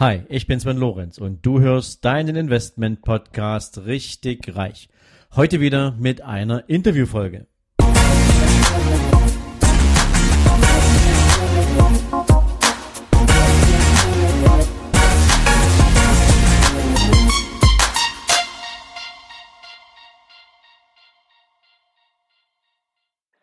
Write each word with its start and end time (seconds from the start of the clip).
Hi, 0.00 0.22
ich 0.28 0.46
bin 0.46 0.60
Sven 0.60 0.76
Lorenz 0.76 1.18
und 1.18 1.44
du 1.44 1.58
hörst 1.58 2.04
deinen 2.04 2.36
Investment 2.36 3.02
Podcast 3.02 3.78
richtig 3.78 4.54
reich. 4.54 4.88
Heute 5.34 5.58
wieder 5.58 5.96
mit 5.98 6.20
einer 6.20 6.68
Interviewfolge. 6.68 7.48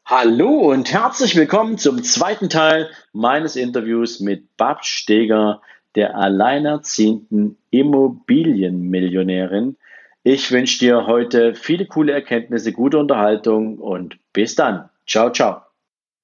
Hallo 0.06 0.72
und 0.72 0.94
herzlich 0.94 1.36
willkommen 1.36 1.78
zum 1.78 2.02
zweiten 2.02 2.50
Teil 2.50 2.90
meines 3.12 3.58
Interviews 3.58 4.22
mit 4.22 4.56
Bab 4.56 4.86
Steger, 4.86 5.62
der 5.96 6.16
alleinerziehenden 6.16 7.57
Immobilienmillionärin. 7.71 9.78
Ich 10.24 10.51
wünsche 10.51 10.79
dir 10.79 11.07
heute 11.07 11.56
viele 11.56 11.86
coole 11.86 12.11
Erkenntnisse, 12.11 12.71
gute 12.71 12.97
Unterhaltung 12.97 13.78
und 13.78 14.18
bis 14.34 14.56
dann. 14.56 14.89
Ciao, 15.07 15.32
ciao. 15.32 15.61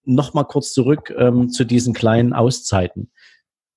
Nochmal 0.04 0.46
kurz 0.46 0.74
zurück 0.74 1.14
ähm, 1.18 1.50
zu 1.50 1.64
diesen 1.64 1.94
kleinen 1.94 2.34
Auszeiten. 2.34 3.12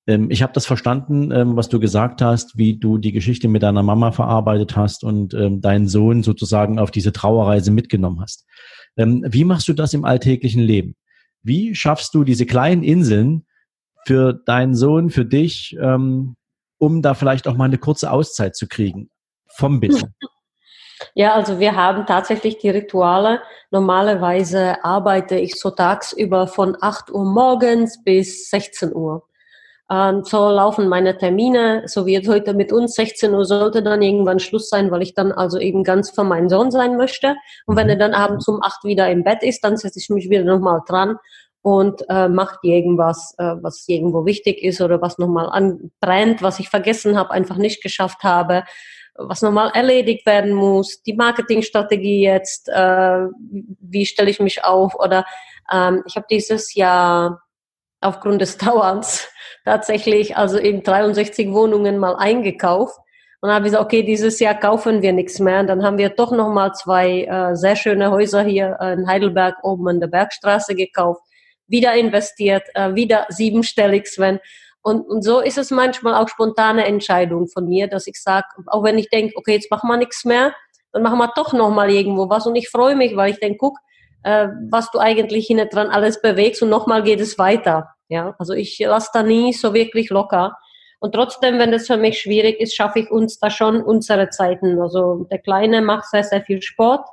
Ähm, 0.06 0.30
ich 0.30 0.42
habe 0.42 0.52
das 0.52 0.66
verstanden, 0.66 1.30
ähm, 1.30 1.56
was 1.56 1.68
du 1.68 1.78
gesagt 1.78 2.22
hast, 2.22 2.56
wie 2.56 2.78
du 2.78 2.98
die 2.98 3.12
Geschichte 3.12 3.48
mit 3.48 3.62
deiner 3.62 3.82
Mama 3.82 4.12
verarbeitet 4.12 4.76
hast 4.76 5.04
und 5.04 5.34
ähm, 5.34 5.60
deinen 5.60 5.88
Sohn 5.88 6.22
sozusagen 6.22 6.78
auf 6.78 6.90
diese 6.90 7.12
Trauerreise 7.12 7.70
mitgenommen 7.70 8.20
hast. 8.20 8.46
Ähm, 8.96 9.24
wie 9.28 9.44
machst 9.44 9.68
du 9.68 9.72
das 9.72 9.94
im 9.94 10.04
alltäglichen 10.04 10.62
Leben? 10.62 10.94
Wie 11.42 11.74
schaffst 11.74 12.14
du 12.14 12.24
diese 12.24 12.46
kleinen 12.46 12.82
Inseln, 12.82 13.46
für 14.06 14.32
deinen 14.32 14.74
Sohn, 14.74 15.10
für 15.10 15.24
dich, 15.24 15.76
ähm, 15.80 16.36
um 16.78 17.02
da 17.02 17.14
vielleicht 17.14 17.48
auch 17.48 17.56
mal 17.56 17.64
eine 17.64 17.78
kurze 17.78 18.10
Auszeit 18.10 18.56
zu 18.56 18.66
kriegen 18.68 19.10
vom 19.46 19.80
Business? 19.80 20.10
Ja, 21.14 21.34
also 21.34 21.58
wir 21.58 21.76
haben 21.76 22.06
tatsächlich 22.06 22.58
die 22.58 22.70
Rituale. 22.70 23.40
Normalerweise 23.70 24.82
arbeite 24.84 25.36
ich 25.36 25.58
so 25.60 25.70
tagsüber 25.70 26.46
von 26.46 26.76
8 26.80 27.10
Uhr 27.10 27.24
morgens 27.24 28.02
bis 28.02 28.48
16 28.48 28.94
Uhr. 28.94 29.24
Ähm, 29.90 30.24
so 30.24 30.48
laufen 30.48 30.88
meine 30.88 31.18
Termine, 31.18 31.82
so 31.86 32.06
wie 32.06 32.14
jetzt 32.14 32.28
heute 32.28 32.54
mit 32.54 32.72
uns. 32.72 32.94
16 32.94 33.34
Uhr 33.34 33.44
sollte 33.44 33.82
dann 33.82 34.02
irgendwann 34.02 34.40
Schluss 34.40 34.70
sein, 34.70 34.90
weil 34.90 35.02
ich 35.02 35.14
dann 35.14 35.30
also 35.30 35.58
eben 35.58 35.84
ganz 35.84 36.10
für 36.10 36.24
meinen 36.24 36.48
Sohn 36.48 36.70
sein 36.70 36.96
möchte. 36.96 37.36
Und 37.66 37.76
wenn 37.76 37.88
er 37.88 37.96
dann 37.96 38.14
abends 38.14 38.48
um 38.48 38.62
8 38.62 38.84
wieder 38.84 39.10
im 39.10 39.24
Bett 39.24 39.42
ist, 39.42 39.62
dann 39.62 39.76
setze 39.76 39.98
ich 39.98 40.08
mich 40.08 40.30
wieder 40.30 40.44
nochmal 40.44 40.80
dran 40.86 41.16
und 41.64 42.04
äh, 42.10 42.28
macht 42.28 42.58
irgendwas, 42.62 43.34
äh, 43.38 43.54
was 43.62 43.88
irgendwo 43.88 44.26
wichtig 44.26 44.62
ist 44.62 44.82
oder 44.82 45.00
was 45.00 45.16
nochmal 45.16 45.48
anbrennt, 45.48 46.42
was 46.42 46.60
ich 46.60 46.68
vergessen 46.68 47.16
habe, 47.16 47.30
einfach 47.30 47.56
nicht 47.56 47.82
geschafft 47.82 48.22
habe, 48.22 48.64
was 49.14 49.40
nochmal 49.40 49.70
erledigt 49.72 50.26
werden 50.26 50.52
muss, 50.52 51.02
die 51.02 51.14
Marketingstrategie 51.14 52.22
jetzt, 52.22 52.68
äh, 52.68 53.28
wie 53.80 54.04
stelle 54.04 54.28
ich 54.28 54.40
mich 54.40 54.62
auf 54.62 54.94
oder 54.94 55.24
ähm, 55.72 56.02
ich 56.06 56.16
habe 56.16 56.26
dieses 56.30 56.74
Jahr 56.74 57.40
aufgrund 58.02 58.42
des 58.42 58.58
Dauerns 58.58 59.26
tatsächlich 59.64 60.36
also 60.36 60.58
eben 60.58 60.82
63 60.82 61.50
Wohnungen 61.50 61.96
mal 61.96 62.16
eingekauft 62.16 62.98
und 63.40 63.48
dann 63.48 63.54
habe 63.54 63.64
gesagt, 63.64 63.84
okay, 63.84 64.02
dieses 64.02 64.38
Jahr 64.38 64.54
kaufen 64.54 65.00
wir 65.00 65.14
nichts 65.14 65.38
mehr. 65.38 65.60
Und 65.60 65.66
dann 65.66 65.82
haben 65.82 65.98
wir 65.98 66.08
doch 66.08 66.32
nochmal 66.32 66.72
zwei 66.72 67.24
äh, 67.24 67.54
sehr 67.54 67.76
schöne 67.76 68.10
Häuser 68.10 68.42
hier 68.42 68.78
in 68.80 69.06
Heidelberg 69.06 69.56
oben 69.62 69.86
an 69.88 70.00
der 70.00 70.06
Bergstraße 70.06 70.74
gekauft 70.74 71.20
wieder 71.66 71.94
investiert, 71.94 72.64
äh, 72.74 72.94
wieder 72.94 73.26
siebenstellig, 73.28 74.06
Sven. 74.06 74.40
Und, 74.82 75.08
und 75.08 75.22
so 75.22 75.40
ist 75.40 75.56
es 75.56 75.70
manchmal 75.70 76.14
auch 76.14 76.28
spontane 76.28 76.84
Entscheidung 76.84 77.48
von 77.48 77.66
mir, 77.66 77.88
dass 77.88 78.06
ich 78.06 78.20
sage, 78.20 78.46
auch 78.66 78.82
wenn 78.82 78.98
ich 78.98 79.08
denke, 79.08 79.34
okay, 79.36 79.54
jetzt 79.54 79.70
machen 79.70 79.88
wir 79.88 79.96
nichts 79.96 80.24
mehr, 80.24 80.54
dann 80.92 81.02
machen 81.02 81.18
wir 81.18 81.32
doch 81.34 81.52
nochmal 81.52 81.90
irgendwo 81.90 82.28
was. 82.28 82.46
Und 82.46 82.54
ich 82.56 82.68
freue 82.68 82.94
mich, 82.94 83.16
weil 83.16 83.32
ich 83.32 83.40
denke, 83.40 83.56
guck, 83.58 83.78
äh, 84.24 84.48
was 84.70 84.90
du 84.90 84.98
eigentlich 84.98 85.46
hinten 85.46 85.68
dran 85.68 85.88
alles 85.88 86.20
bewegst 86.20 86.62
und 86.62 86.68
nochmal 86.68 87.02
geht 87.02 87.20
es 87.20 87.38
weiter. 87.38 87.94
Ja, 88.08 88.34
also 88.38 88.52
ich 88.52 88.78
lasse 88.78 89.10
da 89.12 89.22
nie 89.22 89.52
so 89.52 89.72
wirklich 89.72 90.10
locker. 90.10 90.56
Und 91.00 91.12
trotzdem, 91.14 91.58
wenn 91.58 91.72
das 91.72 91.86
für 91.86 91.96
mich 91.96 92.20
schwierig 92.20 92.60
ist, 92.60 92.74
schaffe 92.74 93.00
ich 93.00 93.10
uns 93.10 93.38
da 93.38 93.50
schon 93.50 93.82
unsere 93.82 94.30
Zeiten. 94.30 94.80
Also 94.80 95.26
der 95.30 95.38
Kleine 95.38 95.82
macht 95.82 96.08
sehr, 96.10 96.24
sehr 96.24 96.42
viel 96.42 96.62
Sport. 96.62 97.06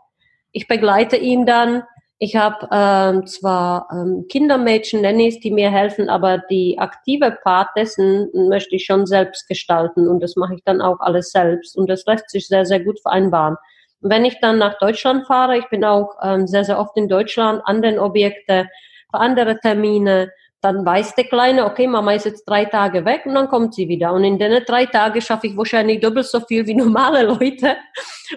Ich 0.51 0.67
begleite 0.67 1.17
ihn 1.17 1.45
dann 1.45 1.83
ich 2.23 2.35
habe 2.35 2.67
ähm, 2.71 3.25
zwar 3.25 3.87
ähm, 3.91 4.27
Kindermädchen, 4.29 5.01
Nannies, 5.01 5.39
die 5.39 5.49
mir 5.49 5.71
helfen, 5.71 6.07
aber 6.07 6.37
die 6.51 6.77
aktive 6.77 7.31
Part 7.43 7.69
dessen 7.75 8.29
möchte 8.47 8.75
ich 8.75 8.85
schon 8.85 9.07
selbst 9.07 9.47
gestalten 9.47 10.07
und 10.07 10.21
das 10.21 10.35
mache 10.35 10.53
ich 10.53 10.63
dann 10.63 10.81
auch 10.81 10.99
alles 10.99 11.31
selbst 11.31 11.75
und 11.75 11.89
das 11.89 12.05
lässt 12.05 12.29
sich 12.29 12.47
sehr, 12.47 12.63
sehr 12.67 12.79
gut 12.79 12.99
vereinbaren. 12.99 13.55
Und 14.01 14.11
wenn 14.11 14.23
ich 14.23 14.39
dann 14.39 14.59
nach 14.59 14.77
Deutschland 14.77 15.25
fahre, 15.25 15.57
ich 15.57 15.67
bin 15.69 15.83
auch 15.83 16.11
ähm, 16.21 16.45
sehr, 16.45 16.63
sehr 16.63 16.77
oft 16.77 16.95
in 16.95 17.07
Deutschland 17.07 17.63
an 17.65 17.81
den 17.81 17.97
Objekten, 17.97 18.67
für 19.09 19.19
andere 19.19 19.59
Termine, 19.59 20.31
dann 20.61 20.85
weiß 20.85 21.15
der 21.15 21.23
Kleine, 21.23 21.65
okay, 21.65 21.87
Mama 21.87 22.13
ist 22.13 22.25
jetzt 22.25 22.45
drei 22.45 22.65
Tage 22.65 23.03
weg 23.03 23.25
und 23.25 23.33
dann 23.33 23.47
kommt 23.47 23.73
sie 23.73 23.87
wieder. 23.87 24.13
Und 24.13 24.23
in 24.23 24.37
den 24.37 24.63
drei 24.63 24.85
Tagen 24.85 25.19
schaffe 25.21 25.47
ich 25.47 25.57
wahrscheinlich 25.57 25.99
doppelt 25.99 26.27
so 26.27 26.39
viel 26.41 26.67
wie 26.67 26.75
normale 26.85 27.23
Leute, 27.23 27.77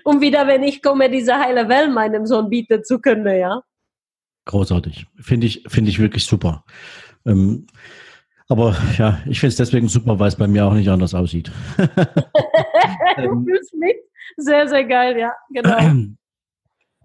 um 0.05 0.23
wieder, 0.23 0.47
wenn 0.47 0.63
ich 0.63 0.83
komme, 0.83 1.11
diese 1.11 1.39
heile 1.39 1.69
Welt 1.69 1.93
meinem 1.93 2.25
Sohn 2.25 2.49
bieten 2.49 2.83
zu 2.83 2.99
können, 2.99 3.39
ja. 3.39 3.61
Großartig. 4.47 5.07
Finde 5.17 5.47
ich, 5.47 5.65
finde 5.69 5.91
ich 5.91 5.99
wirklich 5.99 6.27
super. 6.27 6.65
Ähm, 7.27 7.67
aber 8.49 8.77
ja, 8.99 9.21
ich 9.27 9.41
finde 9.41 9.53
es 9.53 9.57
deswegen 9.57 9.89
super, 9.89 10.19
weil 10.19 10.29
es 10.29 10.37
bei 10.37 10.47
mir 10.47 10.67
auch 10.67 10.75
nicht 10.75 10.89
anders 10.89 11.15
aussieht. 11.15 11.51
du 11.77 13.23
ähm, 13.23 13.45
fühlst 13.45 13.75
mit? 13.75 13.97
Sehr, 14.37 14.69
sehr 14.69 14.85
geil, 14.85 15.19
ja, 15.19 15.33
genau. 15.51 15.79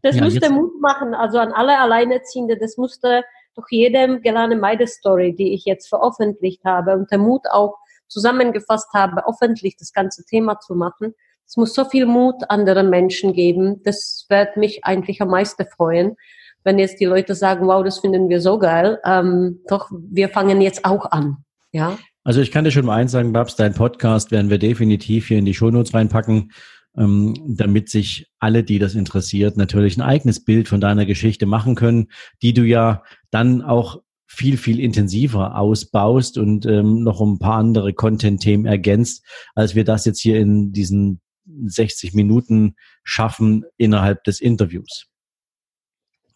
Das 0.01 0.16
ja, 0.16 0.23
musste 0.23 0.50
Mut 0.50 0.79
machen, 0.79 1.13
also 1.13 1.39
an 1.39 1.51
alle 1.51 1.77
Alleinerziehende, 1.77 2.57
das 2.57 2.77
musste 2.77 3.22
doch 3.53 3.66
jedem 3.69 4.21
gelane 4.21 4.56
meine 4.56 4.88
Story, 4.88 5.35
die 5.35 5.53
ich 5.53 5.66
jetzt 5.66 5.89
veröffentlicht 5.89 6.63
habe 6.63 6.94
und 6.94 7.11
der 7.11 7.17
Mut 7.17 7.41
auch 7.51 7.75
zusammengefasst 8.07 8.88
habe, 8.94 9.27
öffentlich 9.27 9.75
das 9.75 9.91
ganze 9.91 10.23
Thema 10.23 10.57
zu 10.61 10.73
machen. 10.73 11.13
Es 11.45 11.57
muss 11.57 11.73
so 11.73 11.83
viel 11.83 12.06
Mut 12.06 12.35
anderen 12.47 12.89
Menschen 12.89 13.33
geben. 13.33 13.83
Das 13.83 14.25
wird 14.29 14.56
mich 14.56 14.85
eigentlich 14.85 15.21
am 15.21 15.31
meisten 15.31 15.66
freuen 15.66 16.16
wenn 16.64 16.80
jetzt 16.80 17.00
die 17.00 17.06
Leute 17.06 17.36
sagen, 17.36 17.68
wow, 17.68 17.84
das 17.84 18.00
finden 18.00 18.30
wir 18.30 18.42
so 18.42 18.59
geil, 18.59 19.00
ähm, 19.06 19.59
doch, 19.68 19.90
wir 19.92 20.30
fangen 20.30 20.62
jetzt 20.62 20.86
auch 20.86 21.12
an. 21.12 21.38
Ja. 21.72 21.97
Also 22.24 22.42
ich 22.42 22.52
kann 22.52 22.64
dir 22.64 22.72
schon 22.72 22.86
mal 22.86 22.96
eins 22.96 23.12
sagen, 23.12 23.34
Babs, 23.34 23.56
dein 23.56 23.74
Podcast 23.74 24.31
werden 24.31 24.50
wir 24.50 24.59
definitiv 24.59 25.28
hier 25.28 25.40
in 25.40 25.46
die 25.46 25.53
Shownotes 25.53 25.94
reinpacken, 25.94 26.52
ähm, 26.98 27.34
damit 27.48 27.90
sich 27.90 28.28
alle, 28.40 28.64
die 28.64 28.80
das 28.80 28.96
interessiert, 28.96 29.58
natürlich 29.58 29.98
ein 29.98 30.02
eigenes 30.02 30.44
Bild 30.44 30.68
von 30.68 30.81
deiner 30.81 31.06
Geschichte 31.06 31.46
machen 31.46 31.75
können, 31.75 32.08
die 32.42 32.53
du 32.53 32.64
ja 32.64 33.03
dann 33.31 33.62
auch 33.62 34.02
viel, 34.28 34.58
viel 34.58 34.80
intensiver 34.80 35.58
ausbaust 35.58 36.38
und 36.38 36.66
ähm, 36.66 37.03
noch 37.03 37.19
ein 37.19 37.40
paar 37.40 37.58
andere 37.58 37.94
Content-Themen 37.94 38.66
ergänzt, 38.66 39.25
als 39.56 39.74
wir 39.74 39.84
das 39.84 40.06
jetzt 40.06 40.22
hier 40.22 40.40
in 40.40 40.72
diesen 40.72 41.19
60 41.66 42.14
Minuten 42.14 42.75
schaffen 43.03 43.66
innerhalb 43.78 44.24
des 44.24 44.40
Interviews. 44.40 45.08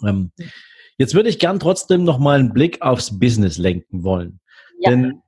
Ähm, 0.06 0.32
jetzt 0.98 1.14
würde 1.14 1.30
ich 1.30 1.40
gern 1.40 1.60
trotzdem 1.60 2.04
noch 2.04 2.20
mal 2.20 2.40
einen 2.40 2.54
Blick 2.54 2.82
aufs 2.82 3.20
Business 3.20 3.58
lenken 3.58 4.04
wollen. 4.04 4.40
Ja. 4.80 4.92
Denn 4.92 5.22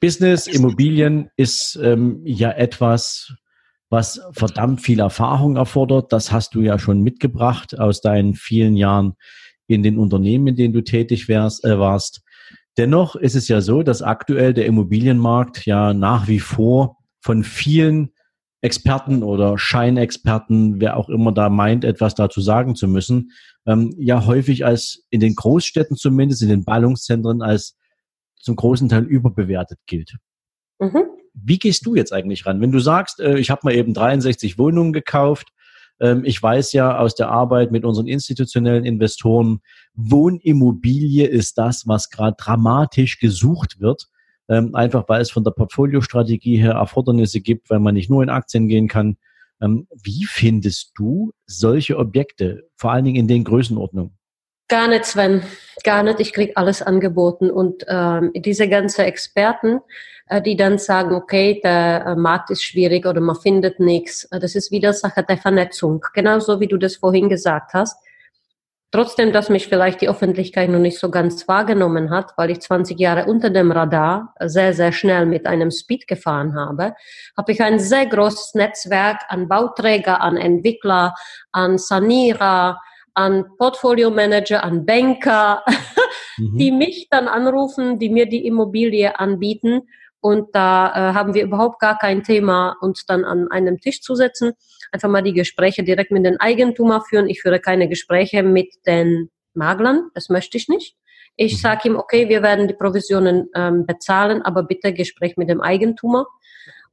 Business, 0.00 0.48
Immobilien 0.48 1.30
ist 1.36 1.78
ähm, 1.80 2.22
ja 2.24 2.50
etwas, 2.50 3.34
was 3.88 4.20
verdammt 4.32 4.80
viel 4.80 5.00
Erfahrung 5.00 5.56
erfordert. 5.56 6.12
Das 6.12 6.32
hast 6.32 6.54
du 6.54 6.60
ja 6.60 6.78
schon 6.78 7.02
mitgebracht 7.02 7.78
aus 7.78 8.00
deinen 8.00 8.34
vielen 8.34 8.76
Jahren 8.76 9.14
in 9.68 9.82
den 9.82 9.98
Unternehmen, 9.98 10.48
in 10.48 10.56
denen 10.56 10.74
du 10.74 10.82
tätig 10.82 11.28
wärst, 11.28 11.64
äh, 11.64 11.78
warst. 11.78 12.22
Dennoch 12.78 13.16
ist 13.16 13.36
es 13.36 13.48
ja 13.48 13.60
so, 13.60 13.82
dass 13.82 14.02
aktuell 14.02 14.54
der 14.54 14.66
Immobilienmarkt 14.66 15.66
ja 15.66 15.92
nach 15.92 16.26
wie 16.26 16.40
vor 16.40 16.96
von 17.20 17.44
vielen 17.44 18.11
Experten 18.62 19.24
oder 19.24 19.58
Scheinexperten, 19.58 20.80
wer 20.80 20.96
auch 20.96 21.08
immer 21.08 21.32
da 21.32 21.48
meint, 21.50 21.84
etwas 21.84 22.14
dazu 22.14 22.40
sagen 22.40 22.76
zu 22.76 22.86
müssen, 22.88 23.32
ähm, 23.66 23.94
ja 23.98 24.24
häufig 24.24 24.64
als 24.64 25.04
in 25.10 25.20
den 25.20 25.34
Großstädten 25.34 25.96
zumindest, 25.96 26.42
in 26.42 26.48
den 26.48 26.64
Ballungszentren 26.64 27.42
als 27.42 27.76
zum 28.36 28.56
großen 28.56 28.88
Teil 28.88 29.04
überbewertet 29.04 29.78
gilt. 29.86 30.16
Mhm. 30.78 31.04
Wie 31.34 31.58
gehst 31.58 31.86
du 31.86 31.96
jetzt 31.96 32.12
eigentlich 32.12 32.46
ran? 32.46 32.60
Wenn 32.60 32.72
du 32.72 32.78
sagst, 32.78 33.20
äh, 33.20 33.36
ich 33.36 33.50
habe 33.50 33.62
mal 33.64 33.74
eben 33.74 33.94
63 33.94 34.58
Wohnungen 34.58 34.92
gekauft, 34.92 35.48
ähm, 35.98 36.24
ich 36.24 36.40
weiß 36.40 36.72
ja 36.72 36.98
aus 36.98 37.16
der 37.16 37.30
Arbeit 37.30 37.72
mit 37.72 37.84
unseren 37.84 38.06
institutionellen 38.06 38.84
Investoren, 38.84 39.60
Wohnimmobilie 39.94 41.26
ist 41.26 41.58
das, 41.58 41.88
was 41.88 42.10
gerade 42.10 42.36
dramatisch 42.38 43.18
gesucht 43.18 43.80
wird 43.80 44.06
ähm, 44.48 44.74
einfach 44.74 45.08
weil 45.08 45.20
es 45.20 45.30
von 45.30 45.44
der 45.44 45.52
Portfoliostrategie 45.52 46.56
her 46.56 46.72
Erfordernisse 46.72 47.40
gibt, 47.40 47.70
weil 47.70 47.80
man 47.80 47.94
nicht 47.94 48.10
nur 48.10 48.22
in 48.22 48.30
Aktien 48.30 48.68
gehen 48.68 48.88
kann. 48.88 49.16
Ähm, 49.60 49.86
wie 50.02 50.24
findest 50.24 50.92
du 50.96 51.32
solche 51.46 51.98
Objekte, 51.98 52.68
vor 52.76 52.92
allen 52.92 53.04
Dingen 53.04 53.16
in 53.16 53.28
den 53.28 53.44
Größenordnungen? 53.44 54.16
Gar 54.68 54.88
nicht, 54.88 55.04
Sven. 55.04 55.42
Gar 55.84 56.02
nicht. 56.02 56.20
Ich 56.20 56.32
krieg 56.32 56.52
alles 56.54 56.80
angeboten. 56.80 57.50
Und 57.50 57.84
ähm, 57.88 58.32
diese 58.34 58.68
ganzen 58.68 59.02
Experten, 59.02 59.80
äh, 60.28 60.40
die 60.40 60.56
dann 60.56 60.78
sagen, 60.78 61.14
okay, 61.14 61.60
der 61.62 62.06
äh, 62.06 62.16
Markt 62.16 62.50
ist 62.50 62.64
schwierig 62.64 63.04
oder 63.04 63.20
man 63.20 63.36
findet 63.36 63.80
nichts, 63.80 64.24
äh, 64.32 64.40
das 64.40 64.54
ist 64.54 64.70
wieder 64.70 64.94
Sache 64.94 65.22
der 65.22 65.36
Vernetzung. 65.36 66.02
Genauso 66.14 66.58
wie 66.58 66.68
du 66.68 66.78
das 66.78 66.96
vorhin 66.96 67.28
gesagt 67.28 67.74
hast. 67.74 68.02
Trotzdem, 68.92 69.32
dass 69.32 69.48
mich 69.48 69.68
vielleicht 69.68 70.02
die 70.02 70.08
Öffentlichkeit 70.10 70.68
noch 70.68 70.78
nicht 70.78 70.98
so 70.98 71.10
ganz 71.10 71.48
wahrgenommen 71.48 72.10
hat, 72.10 72.32
weil 72.36 72.50
ich 72.50 72.60
20 72.60 73.00
Jahre 73.00 73.24
unter 73.24 73.48
dem 73.48 73.72
Radar 73.72 74.34
sehr, 74.38 74.74
sehr 74.74 74.92
schnell 74.92 75.24
mit 75.24 75.46
einem 75.46 75.70
Speed 75.70 76.06
gefahren 76.06 76.54
habe, 76.54 76.94
habe 77.34 77.52
ich 77.52 77.62
ein 77.62 77.78
sehr 77.78 78.04
großes 78.04 78.52
Netzwerk 78.54 79.22
an 79.28 79.48
Bauträger, 79.48 80.20
an 80.20 80.36
Entwickler, 80.36 81.14
an 81.52 81.78
Sanierer, 81.78 82.82
an 83.14 83.46
Portfolio 83.56 84.10
Manager, 84.10 84.62
an 84.62 84.84
Banker, 84.84 85.64
mhm. 86.36 86.58
die 86.58 86.70
mich 86.70 87.08
dann 87.10 87.28
anrufen, 87.28 87.98
die 87.98 88.10
mir 88.10 88.26
die 88.26 88.46
Immobilie 88.46 89.18
anbieten. 89.18 89.88
Und 90.22 90.54
da 90.54 90.86
äh, 90.88 91.14
haben 91.14 91.34
wir 91.34 91.42
überhaupt 91.42 91.80
gar 91.80 91.98
kein 91.98 92.22
Thema, 92.22 92.76
uns 92.80 93.04
dann 93.04 93.26
an 93.26 93.48
einem 93.50 93.78
Tisch 93.78 94.00
zu 94.00 94.14
setzen 94.14 94.54
einfach 94.92 95.08
mal 95.08 95.22
die 95.22 95.32
Gespräche 95.32 95.82
direkt 95.82 96.12
mit 96.12 96.24
den 96.24 96.38
Eigentümer 96.38 97.00
führen. 97.00 97.28
Ich 97.28 97.40
führe 97.40 97.58
keine 97.58 97.88
Gespräche 97.88 98.42
mit 98.42 98.68
den 98.86 99.30
Maglern, 99.54 100.10
das 100.14 100.28
möchte 100.28 100.56
ich 100.56 100.68
nicht. 100.68 100.94
Ich 101.36 101.54
mhm. 101.54 101.58
sage 101.58 101.88
ihm, 101.88 101.96
okay, 101.96 102.28
wir 102.28 102.42
werden 102.42 102.68
die 102.68 102.74
Provisionen 102.74 103.48
ähm, 103.54 103.86
bezahlen, 103.86 104.42
aber 104.42 104.62
bitte 104.62 104.92
Gespräch 104.92 105.36
mit 105.36 105.48
dem 105.48 105.60
Eigentümer. 105.60 106.26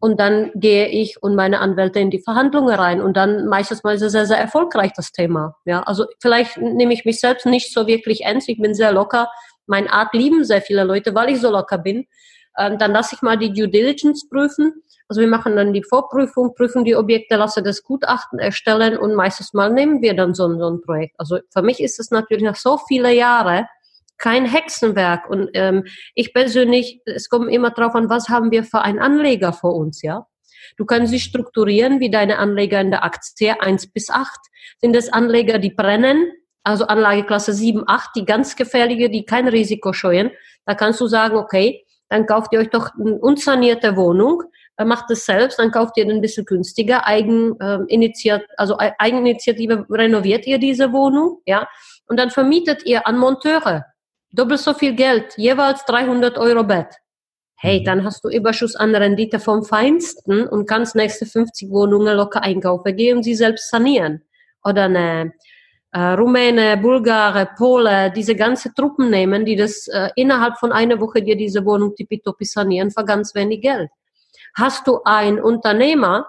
Und 0.02 0.18
dann 0.18 0.52
gehe 0.56 0.88
ich 0.88 1.22
und 1.22 1.36
meine 1.36 1.60
Anwälte 1.60 2.00
in 2.00 2.10
die 2.10 2.22
Verhandlungen 2.22 2.74
rein. 2.74 3.02
Und 3.02 3.18
dann 3.18 3.48
meistens 3.48 3.84
mal 3.84 3.96
ist 3.96 4.02
es 4.02 4.14
sehr, 4.14 4.26
sehr 4.26 4.38
erfolgreich, 4.38 4.94
das 4.96 5.12
Thema. 5.12 5.58
Ja, 5.66 5.84
also 5.84 6.06
vielleicht 6.22 6.58
nehme 6.58 6.94
ich 6.94 7.04
mich 7.04 7.20
selbst 7.20 7.46
nicht 7.46 7.74
so 7.74 7.86
wirklich 7.86 8.24
ernst. 8.24 8.48
Ich 8.48 8.62
bin 8.62 8.74
sehr 8.74 8.94
locker. 8.94 9.30
Mein 9.68 9.90
Art 9.90 10.14
lieben 10.14 10.46
sehr 10.46 10.62
viele 10.62 10.86
Leute, 10.86 11.14
weil 11.16 11.32
ich 11.32 11.42
so 11.42 11.52
locker 11.52 11.78
bin. 11.78 12.08
Ähm, 12.60 12.78
dann 12.78 12.92
lasse 12.92 13.16
ich 13.16 13.22
mal 13.22 13.38
die 13.38 13.54
Due 13.54 13.70
Diligence 13.70 14.28
prüfen 14.30 14.84
also 15.10 15.22
wir 15.22 15.28
machen 15.28 15.56
dann 15.56 15.74
die 15.74 15.84
Vorprüfung, 15.84 16.54
prüfen 16.54 16.86
die 16.86 16.96
Objekte, 16.96 17.36
lassen 17.36 17.64
das 17.64 17.84
Gutachten 17.84 18.38
erstellen 18.38 18.96
und 18.96 19.16
meistens 19.16 19.54
mal 19.54 19.74
nehmen 19.74 20.04
wir 20.04 20.16
dann 20.16 20.36
so, 20.36 20.48
so 20.56 20.70
ein 20.70 20.82
Projekt. 20.82 21.16
Also 21.18 21.40
für 21.52 21.64
mich 21.64 21.82
ist 21.82 22.00
es 22.00 22.12
natürlich 22.12 22.44
nach 22.44 22.56
so 22.56 22.78
viele 22.78 23.12
Jahre 23.12 23.68
kein 24.20 24.46
Hexenwerk. 24.46 25.28
Und 25.28 25.50
ähm, 25.56 25.86
ich 26.14 26.32
persönlich, 26.32 27.02
es 27.06 27.28
kommt 27.28 27.52
immer 27.52 27.72
drauf 27.72 27.96
an, 27.96 28.08
was 28.12 28.30
haben 28.30 28.52
wir 28.52 28.64
für 28.64 28.82
einen 28.82 29.00
Anleger 29.00 29.52
vor 29.52 29.76
uns, 29.76 30.04
ja? 30.04 30.28
Du 30.78 30.86
kannst 30.86 31.12
sie 31.12 31.20
strukturieren 31.20 32.00
wie 32.00 32.12
deine 32.12 32.38
Anleger 32.38 32.80
in 32.80 32.92
der 32.92 33.04
Aktie 33.04 33.60
1 33.60 33.92
bis 33.92 34.12
8. 34.12 34.30
Sind 34.80 34.96
es 34.96 35.12
Anleger, 35.12 35.58
die 35.58 35.72
brennen, 35.72 36.32
also 36.64 36.86
Anlageklasse 36.86 37.54
7, 37.54 37.84
8, 37.88 38.12
die 38.16 38.26
ganz 38.26 38.56
gefährliche, 38.56 39.10
die 39.10 39.26
kein 39.26 39.48
Risiko 39.48 39.92
scheuen, 39.92 40.30
da 40.66 40.76
kannst 40.76 41.02
du 41.02 41.08
sagen, 41.08 41.36
okay, 41.36 41.84
dann 42.10 42.26
kauft 42.26 42.52
ihr 42.54 42.60
euch 42.60 42.70
doch 42.70 42.92
eine 43.00 43.16
unsanierte 43.16 43.96
Wohnung, 43.96 44.44
macht 44.78 45.12
es 45.12 45.26
selbst, 45.26 45.60
dann 45.60 45.72
kauft 45.72 45.98
ihr 45.98 46.06
den 46.06 46.18
ein 46.18 46.22
bisschen 46.22 46.46
günstiger, 46.46 47.06
Eigen, 47.06 47.60
äh, 47.60 47.80
initiiert, 47.88 48.46
also 48.58 48.78
Eigeninitiative 48.78 49.86
renoviert 49.90 50.48
ihr 50.48 50.58
diese 50.58 50.94
Wohnung, 50.94 51.42
ja, 51.46 51.68
und 52.08 52.18
dann 52.18 52.32
vermietet 52.32 52.86
ihr 52.86 53.06
an 53.06 53.18
Monteure 53.18 53.86
doppelt 54.32 54.60
so 54.60 54.74
viel 54.74 54.94
Geld, 54.94 55.34
jeweils 55.38 55.86
300 55.86 56.38
Euro 56.38 56.64
Bett. 56.64 56.88
Hey, 57.56 57.82
mhm. 57.82 57.86
dann 57.86 58.04
hast 58.04 58.24
du 58.24 58.30
Überschuss 58.30 58.76
an 58.76 58.96
Rendite 58.96 59.40
vom 59.40 59.64
Feinsten 59.64 60.48
und 60.48 60.68
kannst 60.68 60.96
nächste 60.96 61.26
50 61.26 61.70
Wohnungen 61.70 62.16
locker 62.16 62.42
einkaufen, 62.42 62.96
gehen 62.96 63.18
und 63.18 63.24
sie 63.24 63.36
selbst 63.36 63.70
sanieren. 63.70 64.22
Oder 64.64 64.84
eine 64.84 65.34
äh, 65.92 66.00
Rumäne, 66.00 66.78
Bulgare, 66.78 67.50
Pole, 67.58 68.12
diese 68.16 68.36
ganze 68.36 68.74
Truppen 68.74 69.10
nehmen, 69.10 69.46
die 69.46 69.56
das 69.56 69.88
äh, 69.88 70.10
innerhalb 70.16 70.58
von 70.58 70.72
einer 70.72 71.00
Woche 71.00 71.22
dir 71.22 71.36
diese 71.36 71.66
Wohnung 71.66 71.96
tippitoppi 71.96 72.46
sanieren 72.46 72.92
für 72.92 73.06
ganz 73.06 73.34
wenig 73.34 73.62
Geld. 73.62 73.90
Hast 74.56 74.88
du 74.88 75.02
einen 75.04 75.40
Unternehmer, 75.40 76.28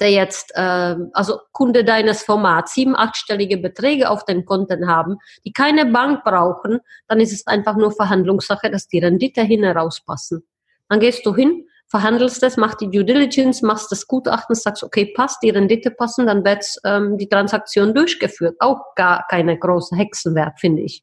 der 0.00 0.10
jetzt, 0.10 0.52
äh, 0.54 0.96
also 1.12 1.40
Kunde 1.52 1.84
deines 1.84 2.22
Formats, 2.22 2.74
sieben, 2.74 2.96
achtstellige 2.96 3.58
Beträge 3.58 4.10
auf 4.10 4.24
den 4.24 4.44
Konten 4.44 4.88
haben, 4.88 5.18
die 5.44 5.52
keine 5.52 5.86
Bank 5.86 6.24
brauchen, 6.24 6.80
dann 7.08 7.20
ist 7.20 7.32
es 7.32 7.46
einfach 7.46 7.76
nur 7.76 7.92
Verhandlungssache, 7.92 8.70
dass 8.70 8.88
die 8.88 8.98
Rendite 8.98 9.42
hin 9.42 9.64
herauspassen. 9.64 10.44
Dann 10.88 11.00
gehst 11.00 11.24
du 11.26 11.34
hin, 11.34 11.66
verhandelst 11.92 12.42
es, 12.42 12.56
machst 12.56 12.80
die 12.80 12.88
Due 12.88 13.04
Diligence, 13.04 13.60
machst 13.60 13.92
das 13.92 14.06
Gutachten, 14.06 14.54
sagst, 14.54 14.82
okay, 14.82 15.12
passt, 15.14 15.42
die 15.42 15.50
Rendite 15.50 15.90
passen, 15.90 16.26
dann 16.26 16.42
wird 16.42 16.64
ähm, 16.84 17.18
die 17.18 17.28
Transaktion 17.28 17.92
durchgeführt. 17.92 18.56
Auch 18.60 18.94
gar 18.96 19.26
keine 19.28 19.58
große 19.58 19.94
Hexenwerk, 19.94 20.58
finde 20.58 20.80
ich. 20.80 21.02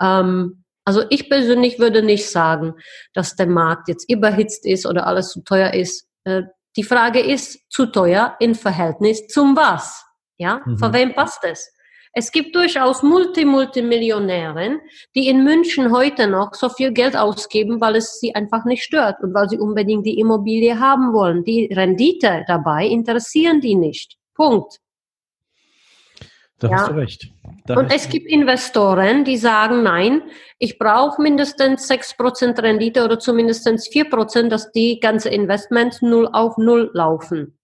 Ähm, 0.00 0.62
also 0.84 1.02
ich 1.10 1.28
persönlich 1.28 1.80
würde 1.80 2.00
nicht 2.04 2.30
sagen, 2.30 2.74
dass 3.12 3.34
der 3.34 3.48
Markt 3.48 3.88
jetzt 3.88 4.08
überhitzt 4.08 4.64
ist 4.64 4.86
oder 4.86 5.08
alles 5.08 5.30
zu 5.30 5.42
teuer 5.42 5.74
ist. 5.74 6.06
Äh, 6.22 6.42
die 6.76 6.84
Frage 6.84 7.18
ist, 7.18 7.68
zu 7.68 7.86
teuer 7.86 8.36
in 8.38 8.54
Verhältnis 8.54 9.26
zum 9.26 9.56
was? 9.56 10.04
Ja, 10.36 10.60
mhm. 10.64 10.78
für 10.78 10.92
wem 10.92 11.12
passt 11.16 11.42
es? 11.42 11.73
Es 12.16 12.30
gibt 12.30 12.54
durchaus 12.54 13.02
Multi-Multimillionären, 13.02 14.80
die 15.16 15.28
in 15.28 15.42
München 15.42 15.90
heute 15.90 16.28
noch 16.28 16.54
so 16.54 16.68
viel 16.68 16.92
Geld 16.92 17.16
ausgeben, 17.16 17.80
weil 17.80 17.96
es 17.96 18.20
sie 18.20 18.34
einfach 18.36 18.64
nicht 18.64 18.84
stört 18.84 19.20
und 19.20 19.34
weil 19.34 19.48
sie 19.48 19.58
unbedingt 19.58 20.06
die 20.06 20.20
Immobilie 20.20 20.78
haben 20.78 21.12
wollen. 21.12 21.42
Die 21.42 21.66
Rendite 21.72 22.44
dabei 22.46 22.86
interessieren 22.86 23.60
die 23.60 23.74
nicht. 23.74 24.16
Punkt. 24.32 24.78
Da 26.60 26.68
ja. 26.68 26.76
hast 26.76 26.90
du 26.90 26.94
recht. 26.94 27.32
Da 27.66 27.78
und 27.78 27.92
es 27.92 28.08
gibt 28.08 28.30
Investoren, 28.30 29.24
die 29.24 29.36
sagen, 29.36 29.82
nein, 29.82 30.22
ich 30.60 30.78
brauche 30.78 31.20
mindestens 31.20 31.90
6% 31.90 32.62
Rendite 32.62 33.04
oder 33.04 33.18
zumindest 33.18 33.66
4%, 33.66 34.48
dass 34.48 34.70
die 34.70 35.00
ganze 35.00 35.30
Investments 35.30 36.00
null 36.00 36.28
auf 36.32 36.56
null 36.58 36.90
laufen. 36.94 37.58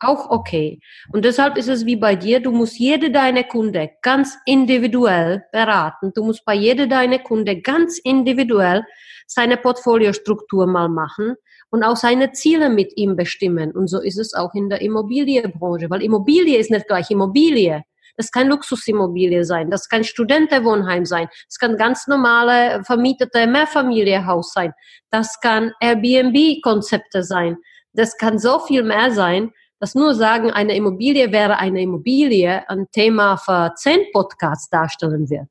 Auch 0.00 0.30
okay. 0.30 0.80
Und 1.12 1.24
deshalb 1.24 1.56
ist 1.56 1.68
es 1.68 1.84
wie 1.84 1.96
bei 1.96 2.14
dir, 2.14 2.40
du 2.40 2.52
musst 2.52 2.78
jede 2.78 3.10
deine 3.10 3.44
Kunde 3.44 3.90
ganz 4.02 4.36
individuell 4.46 5.44
beraten. 5.50 6.12
Du 6.14 6.24
musst 6.24 6.44
bei 6.44 6.54
jede 6.54 6.86
deine 6.86 7.18
Kunde 7.18 7.60
ganz 7.60 7.98
individuell 7.98 8.84
seine 9.26 9.56
Portfoliostruktur 9.56 10.66
mal 10.66 10.88
machen 10.88 11.34
und 11.70 11.82
auch 11.82 11.96
seine 11.96 12.32
Ziele 12.32 12.70
mit 12.70 12.96
ihm 12.96 13.16
bestimmen. 13.16 13.72
Und 13.72 13.88
so 13.88 14.00
ist 14.00 14.18
es 14.18 14.34
auch 14.34 14.54
in 14.54 14.68
der 14.68 14.80
Immobilienbranche, 14.80 15.90
weil 15.90 16.02
Immobilie 16.02 16.58
ist 16.58 16.70
nicht 16.70 16.86
gleich 16.86 17.10
Immobilie. 17.10 17.82
Das 18.16 18.32
kann 18.32 18.48
Luxusimmobilie 18.48 19.44
sein, 19.44 19.70
das 19.70 19.88
kann 19.88 20.02
Studentenwohnheim 20.02 21.04
sein, 21.04 21.28
das 21.46 21.56
kann 21.60 21.76
ganz 21.76 22.08
normale 22.08 22.82
vermietete 22.82 23.46
Mehrfamilienhaus 23.46 24.52
sein, 24.52 24.72
das 25.10 25.38
kann 25.40 25.70
Airbnb-Konzepte 25.80 27.22
sein, 27.22 27.58
das 27.92 28.16
kann 28.16 28.40
so 28.40 28.58
viel 28.58 28.82
mehr 28.82 29.12
sein, 29.12 29.52
dass 29.80 29.94
nur 29.94 30.14
sagen, 30.14 30.50
eine 30.50 30.74
Immobilie 30.74 31.32
wäre 31.32 31.58
eine 31.58 31.82
Immobilie 31.82 32.68
ein 32.68 32.86
Thema 32.92 33.36
für 33.36 33.72
zehn 33.76 34.00
Podcasts 34.12 34.68
darstellen 34.68 35.30
wird. 35.30 35.48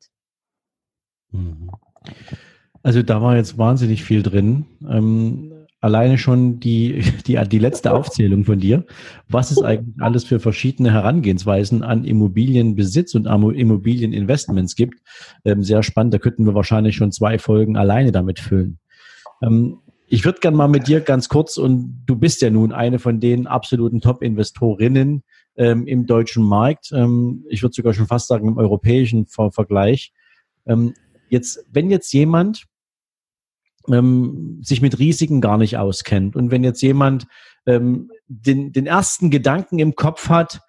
Mhm. 1.31 1.69
Also 2.84 3.01
da 3.01 3.22
war 3.22 3.36
jetzt 3.36 3.57
wahnsinnig 3.57 4.03
viel 4.03 4.24
drin. 4.24 4.65
Ähm, 4.88 5.51
alleine 5.81 6.17
schon 6.17 6.60
die, 6.60 7.03
die, 7.27 7.38
die 7.48 7.60
letzte 7.60 7.93
Aufzählung 7.93 8.46
von 8.46 8.60
dir. 8.60 8.86
Was 9.27 9.51
es 9.51 9.62
eigentlich 9.62 10.01
alles 10.01 10.24
für 10.25 10.39
verschiedene 10.39 10.91
Herangehensweisen 10.91 11.84
an 11.84 12.03
Immobilienbesitz 12.03 13.15
und 13.15 13.25
Immobilieninvestments 13.25 14.75
gibt. 14.75 15.00
Ähm, 15.46 15.63
sehr 15.63 15.84
spannend. 15.84 16.13
Da 16.13 16.19
könnten 16.19 16.46
wir 16.46 16.55
wahrscheinlich 16.55 16.96
schon 16.96 17.12
zwei 17.12 17.39
Folgen 17.39 17.77
alleine 17.77 18.12
damit 18.12 18.39
füllen. 18.39 18.79
Ähm, 19.41 19.79
ich 20.07 20.23
würde 20.23 20.39
gerne 20.39 20.55
mal 20.55 20.67
mit 20.67 20.87
dir 20.87 21.01
ganz 21.01 21.27
kurz, 21.29 21.57
und 21.57 22.03
du 22.05 22.15
bist 22.15 22.41
ja 22.41 22.49
nun 22.49 22.71
eine 22.71 22.97
von 22.97 23.19
den 23.19 23.45
absoluten 23.45 23.99
Top-Investorinnen 23.99 25.23
ähm, 25.57 25.85
im 25.85 26.05
deutschen 26.05 26.43
Markt. 26.43 26.91
Ähm, 26.93 27.45
ich 27.49 27.61
würde 27.61 27.73
sogar 27.73 27.93
schon 27.93 28.07
fast 28.07 28.27
sagen 28.27 28.47
im 28.47 28.57
europäischen 28.57 29.27
Ver 29.27 29.51
Vergleich. 29.51 30.13
Ähm, 30.65 30.93
jetzt, 31.29 31.65
wenn 31.71 31.89
jetzt 31.89 32.13
jemand 32.13 32.65
ähm, 33.89 34.59
sich 34.61 34.81
mit 34.81 34.97
Risiken 34.99 35.41
gar 35.41 35.57
nicht 35.57 35.77
auskennt. 35.77 36.35
Und 36.35 36.51
wenn 36.51 36.63
jetzt 36.63 36.81
jemand 36.81 37.27
ähm, 37.65 38.11
den, 38.27 38.71
den 38.71 38.85
ersten 38.85 39.29
Gedanken 39.29 39.79
im 39.79 39.95
Kopf 39.95 40.29
hat, 40.29 40.61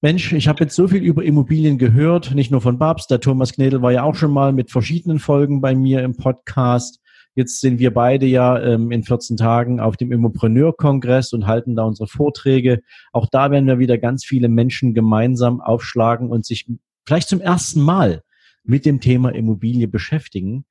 Mensch, 0.00 0.32
ich 0.32 0.46
habe 0.46 0.64
jetzt 0.64 0.76
so 0.76 0.86
viel 0.86 1.02
über 1.02 1.24
Immobilien 1.24 1.76
gehört, 1.76 2.32
nicht 2.32 2.52
nur 2.52 2.60
von 2.60 2.78
Babs, 2.78 3.08
der 3.08 3.20
Thomas 3.20 3.52
Knedel 3.52 3.82
war 3.82 3.90
ja 3.90 4.04
auch 4.04 4.14
schon 4.14 4.32
mal 4.32 4.52
mit 4.52 4.70
verschiedenen 4.70 5.18
Folgen 5.18 5.60
bei 5.60 5.74
mir 5.74 6.02
im 6.02 6.16
Podcast. 6.16 7.00
Jetzt 7.34 7.60
sind 7.60 7.78
wir 7.78 7.94
beide 7.94 8.26
ja 8.26 8.60
ähm, 8.60 8.90
in 8.90 9.04
14 9.04 9.36
Tagen 9.36 9.80
auf 9.80 9.96
dem 9.96 10.10
Immopreneur-Kongress 10.10 11.32
und 11.32 11.46
halten 11.46 11.76
da 11.76 11.84
unsere 11.84 12.08
Vorträge. 12.08 12.80
Auch 13.12 13.26
da 13.30 13.50
werden 13.50 13.66
wir 13.66 13.78
wieder 13.78 13.98
ganz 13.98 14.24
viele 14.24 14.48
Menschen 14.48 14.94
gemeinsam 14.94 15.60
aufschlagen 15.60 16.30
und 16.30 16.44
sich 16.44 16.66
vielleicht 17.06 17.28
zum 17.28 17.40
ersten 17.40 17.80
Mal 17.80 18.22
mit 18.64 18.84
dem 18.84 19.00
Thema 19.00 19.30
Immobilie 19.30 19.88
beschäftigen. 19.88 20.64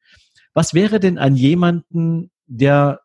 Was 0.54 0.74
wäre 0.74 1.00
denn 1.00 1.18
an 1.18 1.36
jemanden, 1.36 2.32
der 2.46 3.02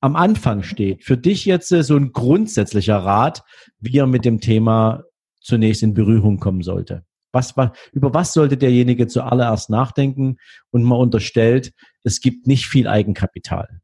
am 0.00 0.16
Anfang 0.16 0.62
steht, 0.62 1.04
für 1.04 1.16
dich 1.16 1.44
jetzt 1.44 1.72
äh, 1.72 1.82
so 1.82 1.96
ein 1.96 2.12
grundsätzlicher 2.12 2.96
Rat, 2.96 3.42
wie 3.78 3.98
er 3.98 4.06
mit 4.06 4.24
dem 4.24 4.40
Thema 4.40 5.04
zunächst 5.40 5.82
in 5.82 5.94
Berührung 5.94 6.38
kommen 6.38 6.62
sollte? 6.62 7.04
Was, 7.32 7.54
über 7.92 8.12
was 8.12 8.32
sollte 8.32 8.56
derjenige 8.56 9.06
zuallererst 9.06 9.70
nachdenken 9.70 10.38
und 10.70 10.82
man 10.82 10.98
unterstellt, 10.98 11.72
es 12.04 12.20
gibt 12.20 12.46
nicht 12.46 12.66
viel 12.66 12.88
Eigenkapital? 12.88 13.80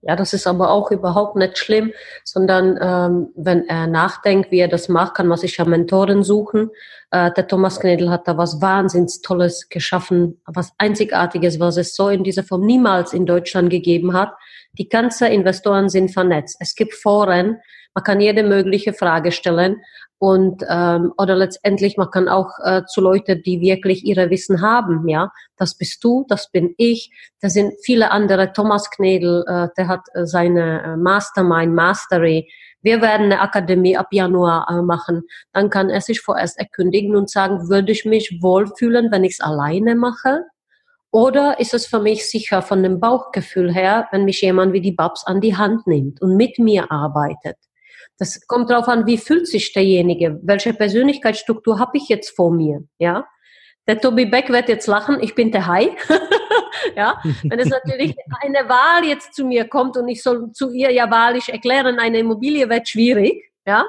Ja, 0.00 0.14
das 0.14 0.32
ist 0.32 0.46
aber 0.46 0.70
auch 0.70 0.92
überhaupt 0.92 1.34
nicht 1.34 1.58
schlimm, 1.58 1.92
sondern 2.22 2.78
ähm, 2.80 3.28
wenn 3.34 3.68
er 3.68 3.88
nachdenkt, 3.88 4.52
wie 4.52 4.60
er 4.60 4.68
das 4.68 4.88
macht, 4.88 5.14
kann 5.14 5.26
man 5.26 5.38
sich 5.38 5.56
ja 5.56 5.64
Mentoren 5.64 6.22
suchen. 6.22 6.70
Äh, 7.10 7.32
der 7.32 7.48
Thomas 7.48 7.80
Knedel 7.80 8.08
hat 8.08 8.28
da 8.28 8.38
was 8.38 8.62
wahnsinnig 8.62 9.22
Tolles 9.22 9.68
geschaffen, 9.68 10.40
was 10.46 10.72
Einzigartiges, 10.78 11.58
was 11.58 11.78
es 11.78 11.96
so 11.96 12.10
in 12.10 12.22
dieser 12.22 12.44
Form 12.44 12.64
niemals 12.64 13.12
in 13.12 13.26
Deutschland 13.26 13.70
gegeben 13.70 14.12
hat. 14.12 14.32
Die 14.74 14.88
ganzen 14.88 15.32
Investoren 15.32 15.88
sind 15.88 16.12
vernetzt. 16.12 16.56
Es 16.60 16.76
gibt 16.76 16.94
Foren, 16.94 17.56
man 17.92 18.04
kann 18.04 18.20
jede 18.20 18.44
mögliche 18.44 18.92
Frage 18.92 19.32
stellen 19.32 19.82
und 20.18 20.64
ähm, 20.68 21.12
oder 21.16 21.36
letztendlich 21.36 21.96
man 21.96 22.10
kann 22.10 22.28
auch 22.28 22.50
äh, 22.64 22.82
zu 22.86 23.00
Leute, 23.00 23.36
die 23.36 23.60
wirklich 23.60 24.04
ihre 24.04 24.30
Wissen 24.30 24.60
haben, 24.60 25.06
ja, 25.08 25.30
das 25.56 25.76
bist 25.76 26.02
du, 26.02 26.24
das 26.28 26.50
bin 26.50 26.74
ich, 26.76 27.12
da 27.40 27.48
sind 27.48 27.74
viele 27.84 28.10
andere. 28.10 28.52
Thomas 28.52 28.90
Knedel, 28.90 29.44
äh, 29.46 29.68
der 29.76 29.86
hat 29.86 30.00
äh, 30.14 30.26
seine 30.26 30.82
äh, 30.82 30.96
Mastermind 30.96 31.72
Mastery. 31.72 32.50
Wir 32.82 33.00
werden 33.00 33.26
eine 33.26 33.40
Akademie 33.40 33.96
ab 33.96 34.08
Januar 34.10 34.66
äh, 34.68 34.82
machen. 34.82 35.22
Dann 35.52 35.70
kann 35.70 35.88
er 35.88 36.00
sich 36.00 36.20
vorerst 36.20 36.58
erkündigen 36.58 37.14
und 37.14 37.30
sagen, 37.30 37.68
würde 37.68 37.92
ich 37.92 38.04
mich 38.04 38.38
wohlfühlen, 38.40 39.12
wenn 39.12 39.22
ich 39.22 39.34
es 39.34 39.40
alleine 39.40 39.94
mache? 39.94 40.44
Oder 41.12 41.60
ist 41.60 41.74
es 41.74 41.86
für 41.86 42.00
mich 42.00 42.28
sicher 42.28 42.60
von 42.60 42.82
dem 42.82 42.98
Bauchgefühl 42.98 43.72
her, 43.72 44.08
wenn 44.10 44.24
mich 44.24 44.42
jemand 44.42 44.72
wie 44.72 44.80
die 44.80 44.92
Babs 44.92 45.24
an 45.24 45.40
die 45.40 45.56
Hand 45.56 45.86
nimmt 45.86 46.20
und 46.20 46.36
mit 46.36 46.58
mir 46.58 46.90
arbeitet? 46.90 47.56
Das 48.18 48.46
kommt 48.46 48.70
darauf 48.70 48.88
an, 48.88 49.06
wie 49.06 49.16
fühlt 49.16 49.46
sich 49.46 49.72
derjenige, 49.72 50.38
welche 50.42 50.74
Persönlichkeitsstruktur 50.74 51.78
habe 51.78 51.96
ich 51.96 52.08
jetzt 52.08 52.34
vor 52.34 52.52
mir, 52.52 52.84
ja. 52.98 53.26
Der 53.86 53.98
Tobi 53.98 54.26
Beck 54.26 54.50
wird 54.50 54.68
jetzt 54.68 54.86
lachen, 54.86 55.18
ich 55.22 55.34
bin 55.34 55.50
der 55.50 55.66
Hai. 55.66 55.96
ja, 56.96 57.22
wenn 57.42 57.58
es 57.58 57.70
natürlich 57.70 58.14
eine 58.42 58.68
Wahl 58.68 59.04
jetzt 59.04 59.34
zu 59.34 59.46
mir 59.46 59.66
kommt 59.66 59.96
und 59.96 60.08
ich 60.08 60.22
soll 60.22 60.52
zu 60.52 60.70
ihr 60.70 60.92
ja 60.92 61.10
wahrlich 61.10 61.48
erklären, 61.48 61.98
eine 61.98 62.18
Immobilie 62.18 62.68
wird 62.68 62.88
schwierig, 62.88 63.50
ja. 63.66 63.86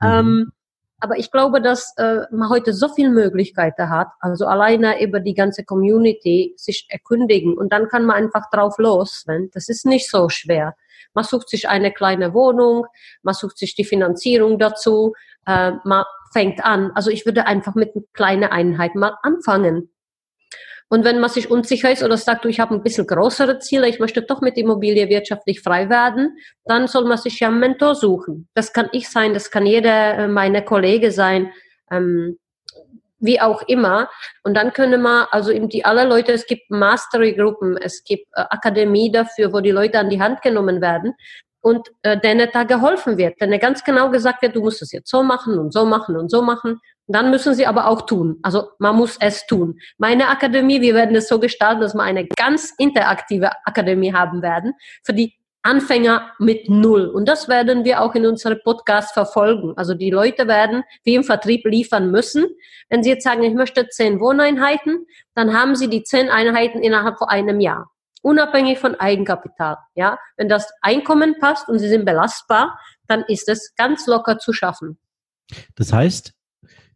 Mhm. 0.00 0.08
Ähm, 0.08 0.52
aber 0.98 1.18
ich 1.18 1.30
glaube, 1.30 1.60
dass 1.60 1.92
äh, 1.98 2.22
man 2.32 2.48
heute 2.48 2.72
so 2.72 2.88
viele 2.88 3.10
Möglichkeiten 3.10 3.90
hat, 3.90 4.08
also 4.20 4.46
alleine 4.46 5.02
über 5.02 5.20
die 5.20 5.34
ganze 5.34 5.64
Community 5.64 6.54
sich 6.56 6.86
erkundigen 6.88 7.56
und 7.56 7.72
dann 7.72 7.88
kann 7.88 8.06
man 8.06 8.16
einfach 8.16 8.50
drauf 8.50 8.78
los. 8.78 9.24
Wenn 9.26 9.50
das 9.52 9.68
ist 9.68 9.84
nicht 9.84 10.10
so 10.10 10.28
schwer. 10.28 10.74
Man 11.14 11.24
sucht 11.24 11.48
sich 11.48 11.68
eine 11.68 11.92
kleine 11.92 12.34
Wohnung, 12.34 12.86
man 13.22 13.34
sucht 13.34 13.58
sich 13.58 13.74
die 13.74 13.84
Finanzierung 13.84 14.58
dazu, 14.58 15.14
äh, 15.46 15.72
man 15.84 16.04
fängt 16.32 16.64
an. 16.64 16.92
Also 16.94 17.10
ich 17.10 17.24
würde 17.24 17.46
einfach 17.46 17.74
mit 17.74 17.92
kleinen 18.12 18.44
Einheiten 18.44 18.98
mal 18.98 19.16
anfangen. 19.22 19.90
Und 20.88 21.04
wenn 21.04 21.18
man 21.18 21.30
sich 21.30 21.50
unsicher 21.50 21.90
ist 21.90 22.04
oder 22.04 22.16
sagt, 22.16 22.44
du, 22.44 22.48
ich 22.48 22.60
habe 22.60 22.74
ein 22.74 22.82
bisschen 22.82 23.06
größere 23.06 23.58
Ziele, 23.58 23.88
ich 23.88 23.98
möchte 23.98 24.22
doch 24.22 24.40
mit 24.40 24.56
Immobilie 24.56 25.08
wirtschaftlich 25.08 25.60
frei 25.60 25.88
werden, 25.88 26.36
dann 26.64 26.86
soll 26.86 27.06
man 27.06 27.18
sich 27.18 27.40
ja 27.40 27.48
einen 27.48 27.58
Mentor 27.58 27.96
suchen. 27.96 28.48
Das 28.54 28.72
kann 28.72 28.88
ich 28.92 29.08
sein, 29.08 29.34
das 29.34 29.50
kann 29.50 29.66
jeder 29.66 30.18
äh, 30.18 30.28
meine 30.28 30.64
Kollege 30.64 31.10
sein. 31.10 31.50
Ähm, 31.90 32.38
wie 33.18 33.40
auch 33.40 33.62
immer. 33.66 34.08
Und 34.42 34.54
dann 34.54 34.72
können 34.72 35.02
wir, 35.02 35.32
also 35.32 35.50
eben 35.50 35.68
die 35.68 35.84
alle 35.84 36.04
Leute, 36.04 36.32
es 36.32 36.46
gibt 36.46 36.70
Mastery-Gruppen, 36.70 37.76
es 37.76 38.04
gibt 38.04 38.26
äh, 38.34 38.44
Akademie 38.50 39.10
dafür, 39.10 39.52
wo 39.52 39.60
die 39.60 39.70
Leute 39.70 39.98
an 39.98 40.10
die 40.10 40.20
Hand 40.20 40.42
genommen 40.42 40.80
werden 40.80 41.14
und 41.60 41.88
äh, 42.02 42.18
denen 42.20 42.48
da 42.52 42.62
geholfen 42.62 43.16
wird. 43.16 43.40
Denen 43.40 43.58
ganz 43.58 43.82
genau 43.82 44.10
gesagt 44.10 44.42
wird, 44.42 44.54
du 44.54 44.60
musst 44.60 44.82
es 44.82 44.92
jetzt 44.92 45.10
so 45.10 45.22
machen 45.22 45.58
und 45.58 45.72
so 45.72 45.84
machen 45.84 46.16
und 46.16 46.30
so 46.30 46.42
machen. 46.42 46.80
Dann 47.08 47.30
müssen 47.30 47.54
sie 47.54 47.66
aber 47.66 47.88
auch 47.88 48.02
tun. 48.02 48.38
Also 48.42 48.70
man 48.78 48.96
muss 48.96 49.16
es 49.20 49.46
tun. 49.46 49.78
Meine 49.98 50.28
Akademie, 50.28 50.80
wir 50.80 50.94
werden 50.94 51.16
es 51.16 51.28
so 51.28 51.40
gestalten, 51.40 51.80
dass 51.80 51.94
wir 51.94 52.02
eine 52.02 52.26
ganz 52.26 52.72
interaktive 52.78 53.50
Akademie 53.64 54.12
haben 54.12 54.42
werden, 54.42 54.74
für 55.04 55.12
die 55.12 55.34
Anfänger 55.66 56.32
mit 56.38 56.70
Null. 56.70 57.06
Und 57.06 57.28
das 57.28 57.48
werden 57.48 57.84
wir 57.84 58.00
auch 58.00 58.14
in 58.14 58.24
unserem 58.24 58.58
Podcast 58.62 59.12
verfolgen. 59.12 59.74
Also 59.76 59.94
die 59.94 60.10
Leute 60.10 60.46
werden 60.46 60.84
wie 61.02 61.16
im 61.16 61.24
Vertrieb 61.24 61.66
liefern 61.66 62.10
müssen. 62.10 62.46
Wenn 62.88 63.02
sie 63.02 63.10
jetzt 63.10 63.24
sagen, 63.24 63.42
ich 63.42 63.54
möchte 63.54 63.88
zehn 63.88 64.20
Wohneinheiten, 64.20 65.06
dann 65.34 65.52
haben 65.52 65.74
sie 65.74 65.88
die 65.88 66.04
zehn 66.04 66.30
Einheiten 66.30 66.80
innerhalb 66.80 67.18
von 67.18 67.28
einem 67.28 67.60
Jahr. 67.60 67.90
Unabhängig 68.22 68.78
von 68.78 68.94
Eigenkapital. 68.94 69.76
Ja, 69.94 70.18
wenn 70.36 70.48
das 70.48 70.72
Einkommen 70.82 71.36
passt 71.40 71.68
und 71.68 71.80
sie 71.80 71.88
sind 71.88 72.04
belastbar, 72.04 72.78
dann 73.08 73.24
ist 73.26 73.48
es 73.48 73.74
ganz 73.74 74.06
locker 74.06 74.38
zu 74.38 74.52
schaffen. 74.52 74.98
Das 75.74 75.92
heißt, 75.92 76.32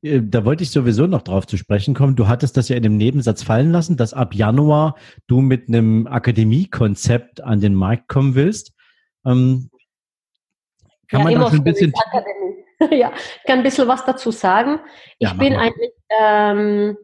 da 0.03 0.45
wollte 0.45 0.63
ich 0.63 0.71
sowieso 0.71 1.07
noch 1.07 1.23
drauf 1.23 1.47
zu 1.47 1.59
sprechen 1.59 1.95
kommen. 1.95 2.17
Du 2.17 2.27
hattest 2.27 2.57
das 2.57 2.69
ja 2.69 2.77
in 2.77 2.83
dem 2.83 2.97
Nebensatz 2.97 3.43
fallen 3.43 3.71
lassen, 3.71 3.97
dass 3.97 4.15
ab 4.15 4.35
Januar 4.35 4.97
du 5.27 5.41
mit 5.41 5.69
einem 5.69 6.07
Akademiekonzept 6.07 7.43
an 7.43 7.61
den 7.61 7.75
Markt 7.75 8.09
kommen 8.09 8.35
willst. 8.35 8.73
Ähm, 9.27 9.71
kann 11.09 11.21
ja, 11.29 11.39
man 11.39 11.41
da 11.41 11.49
ein 11.49 11.65
bisschen. 11.65 11.93
ja, 12.91 13.13
ich 13.13 13.47
kann 13.47 13.59
ein 13.59 13.63
bisschen 13.63 13.89
was 13.89 14.05
dazu 14.07 14.31
sagen. 14.31 14.81
Ich 15.19 15.29
ja, 15.29 15.35
bin 15.35 15.55
eigentlich 15.55 15.93
ähm, 16.19 16.97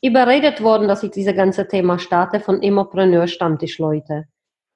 überredet 0.00 0.62
worden, 0.62 0.88
dass 0.88 1.02
ich 1.02 1.10
dieses 1.10 1.34
ganze 1.34 1.68
Thema 1.68 1.98
starte 1.98 2.40
von 2.40 2.62
Immopreneur-Stammtischleute 2.62 4.24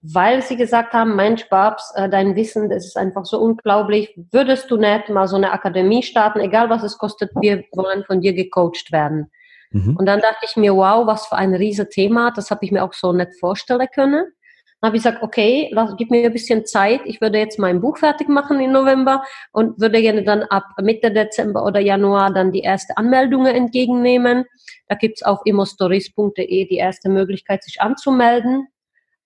weil 0.00 0.42
sie 0.42 0.56
gesagt 0.56 0.92
haben, 0.92 1.16
Mensch, 1.16 1.48
Babs, 1.48 1.92
äh, 1.96 2.08
dein 2.08 2.36
Wissen, 2.36 2.70
das 2.70 2.86
ist 2.86 2.96
einfach 2.96 3.24
so 3.24 3.40
unglaublich. 3.40 4.14
Würdest 4.30 4.70
du 4.70 4.76
nicht 4.76 5.08
mal 5.08 5.26
so 5.26 5.36
eine 5.36 5.52
Akademie 5.52 6.02
starten, 6.02 6.40
egal 6.40 6.70
was 6.70 6.82
es 6.82 6.98
kostet, 6.98 7.30
wir 7.40 7.64
wollen 7.72 8.04
von 8.04 8.20
dir 8.20 8.32
gecoacht 8.32 8.92
werden. 8.92 9.30
Mhm. 9.70 9.96
Und 9.96 10.06
dann 10.06 10.20
dachte 10.20 10.46
ich 10.48 10.56
mir, 10.56 10.74
wow, 10.74 11.06
was 11.06 11.26
für 11.26 11.36
ein 11.36 11.54
riesen 11.54 11.90
Thema, 11.90 12.30
das 12.30 12.50
habe 12.50 12.64
ich 12.64 12.72
mir 12.72 12.84
auch 12.84 12.92
so 12.92 13.12
nicht 13.12 13.38
vorstellen 13.40 13.88
können. 13.92 14.26
Dann 14.80 14.90
habe 14.90 14.96
ich 14.96 15.02
gesagt, 15.02 15.24
okay, 15.24 15.68
lass, 15.72 15.96
gib 15.96 16.12
mir 16.12 16.24
ein 16.24 16.32
bisschen 16.32 16.64
Zeit. 16.64 17.00
Ich 17.04 17.20
würde 17.20 17.38
jetzt 17.38 17.58
mein 17.58 17.80
Buch 17.80 17.98
fertig 17.98 18.28
machen 18.28 18.60
im 18.60 18.70
November 18.70 19.24
und 19.50 19.80
würde 19.80 20.00
gerne 20.00 20.22
dann 20.22 20.44
ab 20.44 20.64
Mitte 20.80 21.10
Dezember 21.10 21.64
oder 21.64 21.80
Januar 21.80 22.32
dann 22.32 22.52
die 22.52 22.60
erste 22.60 22.96
Anmeldungen 22.96 23.52
entgegennehmen. 23.52 24.44
Da 24.86 24.94
gibt's 24.94 25.24
auf 25.24 25.40
immostories.de 25.44 26.68
die 26.68 26.76
erste 26.76 27.08
Möglichkeit, 27.08 27.64
sich 27.64 27.80
anzumelden. 27.80 28.68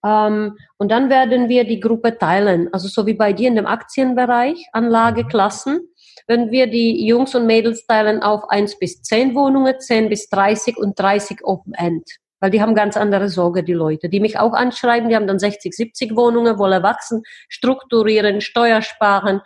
Ähm, 0.04 0.56
und 0.78 0.90
dann 0.90 1.10
werden 1.10 1.48
wir 1.48 1.64
die 1.64 1.80
Gruppe 1.80 2.18
teilen. 2.18 2.68
Also 2.72 2.88
so 2.88 3.06
wie 3.06 3.14
bei 3.14 3.32
dir 3.32 3.48
in 3.48 3.56
dem 3.56 3.66
Aktienbereich, 3.66 4.66
Anlageklassen, 4.72 5.88
wenn 6.26 6.50
wir 6.50 6.66
die 6.66 7.06
Jungs 7.06 7.34
und 7.34 7.46
Mädels 7.46 7.86
teilen 7.86 8.22
auf 8.22 8.48
eins 8.50 8.78
bis 8.78 9.02
zehn 9.02 9.34
Wohnungen, 9.34 9.78
zehn 9.78 10.08
bis 10.08 10.28
dreißig 10.28 10.76
und 10.76 10.98
dreißig 10.98 11.38
Open 11.44 11.74
End. 11.74 12.04
Weil 12.40 12.50
die 12.50 12.60
haben 12.60 12.74
ganz 12.74 12.96
andere 12.96 13.28
Sorge, 13.28 13.62
die 13.62 13.72
Leute, 13.72 14.08
die 14.08 14.18
mich 14.18 14.38
auch 14.38 14.52
anschreiben, 14.52 15.08
die 15.08 15.14
haben 15.14 15.28
dann 15.28 15.38
60, 15.38 15.72
70 15.72 16.16
Wohnungen, 16.16 16.58
wollen 16.58 16.82
wachsen, 16.82 17.22
strukturieren, 17.48 18.40
Steuersparen. 18.40 19.40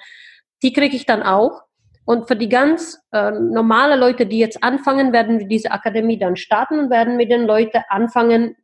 Die 0.62 0.72
kriege 0.72 0.96
ich 0.96 1.04
dann 1.04 1.22
auch. 1.22 1.60
Und 2.06 2.28
für 2.28 2.36
die 2.36 2.48
ganz 2.48 2.98
äh, 3.12 3.32
normale 3.32 3.96
Leute, 3.96 4.24
die 4.26 4.38
jetzt 4.38 4.62
anfangen, 4.62 5.12
werden 5.12 5.40
wir 5.40 5.46
diese 5.46 5.72
Akademie 5.72 6.18
dann 6.18 6.36
starten 6.36 6.78
und 6.78 6.90
werden 6.90 7.16
mit 7.16 7.30
den 7.30 7.46
Leuten 7.46 7.82
anfangen 7.88 8.56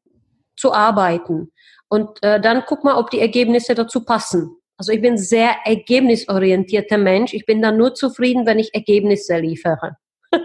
zu 0.63 0.73
arbeiten. 0.73 1.51
Und 1.89 2.23
äh, 2.23 2.41
dann 2.41 2.63
guck 2.67 2.85
mal, 2.85 2.97
ob 2.97 3.11
die 3.11 3.21
Ergebnisse 3.21 3.75
dazu 3.75 4.05
passen. 4.05 4.57
Also 4.79 4.93
ich 4.93 5.03
bin 5.03 5.19
sehr 5.19 5.57
ergebnisorientierter 5.65 6.99
Mensch. 6.99 7.35
Ich 7.35 7.45
bin 7.47 7.61
dann 7.61 7.77
nur 7.77 7.95
zufrieden, 7.95 8.47
wenn 8.47 8.61
ich 8.61 8.73
Ergebnisse 8.73 9.39
liefere. 9.39 9.97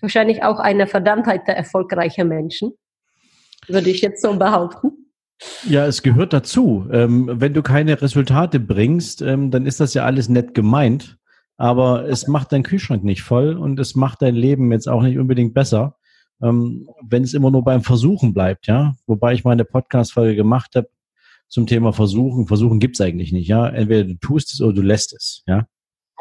Wahrscheinlich 0.00 0.42
auch 0.42 0.58
eine 0.58 0.86
Verdammtheit 0.86 1.46
der 1.46 1.56
erfolgreichen 1.56 2.28
Menschen, 2.28 2.72
würde 3.68 3.90
ich 3.90 4.00
jetzt 4.00 4.22
so 4.22 4.36
behaupten. 4.36 5.12
Ja, 5.68 5.86
es 5.86 6.02
gehört 6.02 6.32
dazu. 6.32 6.88
Ähm, 6.92 7.30
wenn 7.32 7.54
du 7.54 7.62
keine 7.62 8.02
Resultate 8.02 8.58
bringst, 8.58 9.22
ähm, 9.22 9.52
dann 9.52 9.66
ist 9.66 9.78
das 9.78 9.94
ja 9.94 10.04
alles 10.04 10.28
nett 10.28 10.52
gemeint, 10.52 11.16
aber 11.56 12.08
es 12.08 12.26
macht 12.26 12.50
deinen 12.50 12.64
Kühlschrank 12.64 13.04
nicht 13.04 13.22
voll 13.22 13.56
und 13.56 13.78
es 13.78 13.94
macht 13.94 14.20
dein 14.20 14.34
Leben 14.34 14.72
jetzt 14.72 14.88
auch 14.88 15.02
nicht 15.02 15.16
unbedingt 15.16 15.54
besser 15.54 15.97
ähm, 16.42 16.88
wenn 17.02 17.22
es 17.22 17.34
immer 17.34 17.50
nur 17.50 17.64
beim 17.64 17.82
Versuchen 17.82 18.32
bleibt, 18.32 18.66
ja. 18.66 18.94
Wobei 19.06 19.32
ich 19.32 19.44
mal 19.44 19.52
eine 19.52 19.64
Podcast-Folge 19.64 20.36
gemacht 20.36 20.74
habe 20.76 20.88
zum 21.48 21.66
Thema 21.66 21.92
Versuchen. 21.92 22.46
Versuchen 22.46 22.78
gibt's 22.78 23.00
eigentlich 23.00 23.32
nicht, 23.32 23.48
ja. 23.48 23.66
Entweder 23.68 24.04
du 24.04 24.14
tust 24.14 24.52
es 24.52 24.60
oder 24.60 24.74
du 24.74 24.82
lässt 24.82 25.12
es, 25.12 25.42
ja. 25.46 25.66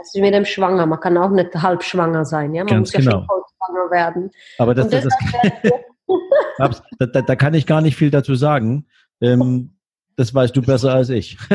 Ist 0.01 0.15
mit 0.15 0.33
dem 0.33 0.45
Schwanger. 0.45 0.85
Man 0.85 0.99
kann 0.99 1.17
auch 1.17 1.31
nicht 1.31 1.55
halb 1.55 1.83
schwanger 1.83 2.23
sein, 2.23 2.53
ja. 2.53 2.63
Man 2.63 2.71
Ganz 2.71 2.93
muss 2.93 3.03
genau. 3.03 3.19
ja 3.21 3.25
schon 3.25 3.43
schwanger 3.57 3.91
werden. 3.91 4.31
Aber 4.59 4.75
das, 4.75 4.89
das, 4.89 5.05
das, 5.05 5.13
da, 6.99 7.05
da, 7.07 7.21
da, 7.21 7.35
kann 7.35 7.55
ich 7.55 7.65
gar 7.65 7.81
nicht 7.81 7.95
viel 7.95 8.11
dazu 8.11 8.35
sagen. 8.35 8.85
Ähm, 9.21 9.77
das 10.15 10.33
weißt 10.33 10.55
du 10.55 10.61
besser 10.61 10.93
als 10.93 11.09
ich. 11.09 11.37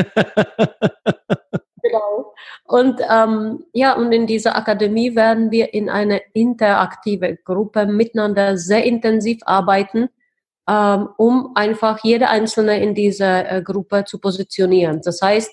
Und 2.65 3.01
ähm, 3.09 3.65
ja, 3.73 3.93
und 3.93 4.11
in 4.11 4.27
dieser 4.27 4.55
Akademie 4.55 5.15
werden 5.15 5.51
wir 5.51 5.73
in 5.73 5.89
eine 5.89 6.21
interaktive 6.33 7.37
Gruppe 7.43 7.85
miteinander 7.85 8.57
sehr 8.57 8.83
intensiv 8.83 9.39
arbeiten, 9.45 10.09
ähm, 10.69 11.09
um 11.17 11.51
einfach 11.55 12.03
jede 12.03 12.29
Einzelne 12.29 12.81
in 12.81 12.95
dieser 12.95 13.51
äh, 13.51 13.61
Gruppe 13.61 14.05
zu 14.05 14.19
positionieren. 14.19 15.01
Das 15.03 15.21
heißt, 15.21 15.51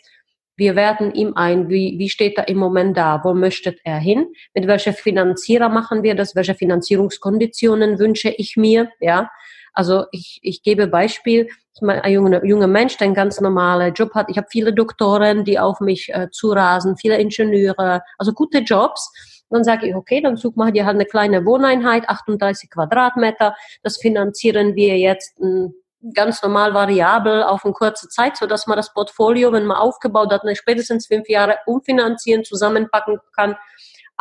Wir 0.60 0.76
werten 0.76 1.14
ihm 1.14 1.32
ein, 1.36 1.70
wie, 1.70 1.98
wie 1.98 2.10
steht 2.10 2.36
er 2.36 2.48
im 2.48 2.58
Moment 2.58 2.94
da, 2.94 3.22
wo 3.24 3.32
möchte 3.32 3.74
er 3.82 3.96
hin, 3.98 4.26
mit 4.52 4.66
welcher 4.66 4.92
Finanzierer 4.92 5.70
machen 5.70 6.02
wir 6.02 6.14
das, 6.14 6.36
welche 6.36 6.54
Finanzierungskonditionen 6.54 7.98
wünsche 7.98 8.28
ich 8.28 8.58
mir, 8.58 8.90
ja. 9.00 9.30
Also 9.72 10.04
ich, 10.12 10.40
ich 10.42 10.62
gebe 10.62 10.86
Beispiel, 10.86 11.48
ich 11.74 11.82
meine, 11.82 12.04
ein 12.04 12.12
junger, 12.12 12.44
junger 12.44 12.66
Mensch, 12.66 12.96
der 12.96 13.06
einen 13.06 13.14
ganz 13.14 13.40
normalen 13.40 13.94
Job 13.94 14.14
hat. 14.14 14.28
Ich 14.28 14.36
habe 14.36 14.48
viele 14.50 14.72
Doktoren, 14.72 15.44
die 15.44 15.58
auf 15.58 15.80
mich 15.80 16.12
äh, 16.12 16.28
zurasen, 16.30 16.96
viele 16.96 17.18
Ingenieure, 17.18 18.02
also 18.18 18.32
gute 18.32 18.58
Jobs. 18.58 19.12
Dann 19.50 19.64
sage 19.64 19.88
ich, 19.88 19.94
okay, 19.94 20.20
dann 20.20 20.36
such 20.36 20.54
mal 20.54 20.72
dir 20.72 20.86
halt 20.86 20.94
eine 20.94 21.06
kleine 21.06 21.44
Wohneinheit, 21.44 22.08
38 22.08 22.70
Quadratmeter. 22.70 23.54
Das 23.82 23.98
finanzieren 23.98 24.76
wir 24.76 24.98
jetzt 24.98 25.38
m, 25.40 25.74
hm, 26.02 26.12
ganz 26.14 26.42
normal 26.42 26.72
variabel 26.72 27.42
auf 27.42 27.64
eine 27.64 27.74
kurze 27.74 28.08
Zeit, 28.08 28.36
so 28.36 28.46
dass 28.46 28.66
man 28.66 28.76
das 28.76 28.92
Portfolio, 28.94 29.52
wenn 29.52 29.66
man 29.66 29.76
aufgebaut 29.76 30.32
hat, 30.32 30.42
spätestens 30.56 31.06
fünf 31.06 31.28
Jahre 31.28 31.58
umfinanzieren, 31.66 32.44
zusammenpacken 32.44 33.18
kann 33.36 33.56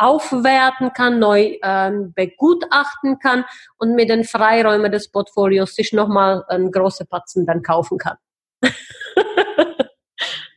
aufwerten 0.00 0.92
kann, 0.94 1.18
neu 1.18 1.56
ähm, 1.62 2.12
begutachten 2.14 3.18
kann 3.18 3.44
und 3.78 3.94
mit 3.94 4.08
den 4.08 4.24
Freiräumen 4.24 4.90
des 4.90 5.10
Portfolios 5.10 5.74
sich 5.74 5.92
nochmal 5.92 6.44
einen 6.48 6.72
große 6.72 7.04
Patzen 7.04 7.46
dann 7.46 7.62
kaufen 7.62 7.98
kann. 7.98 8.16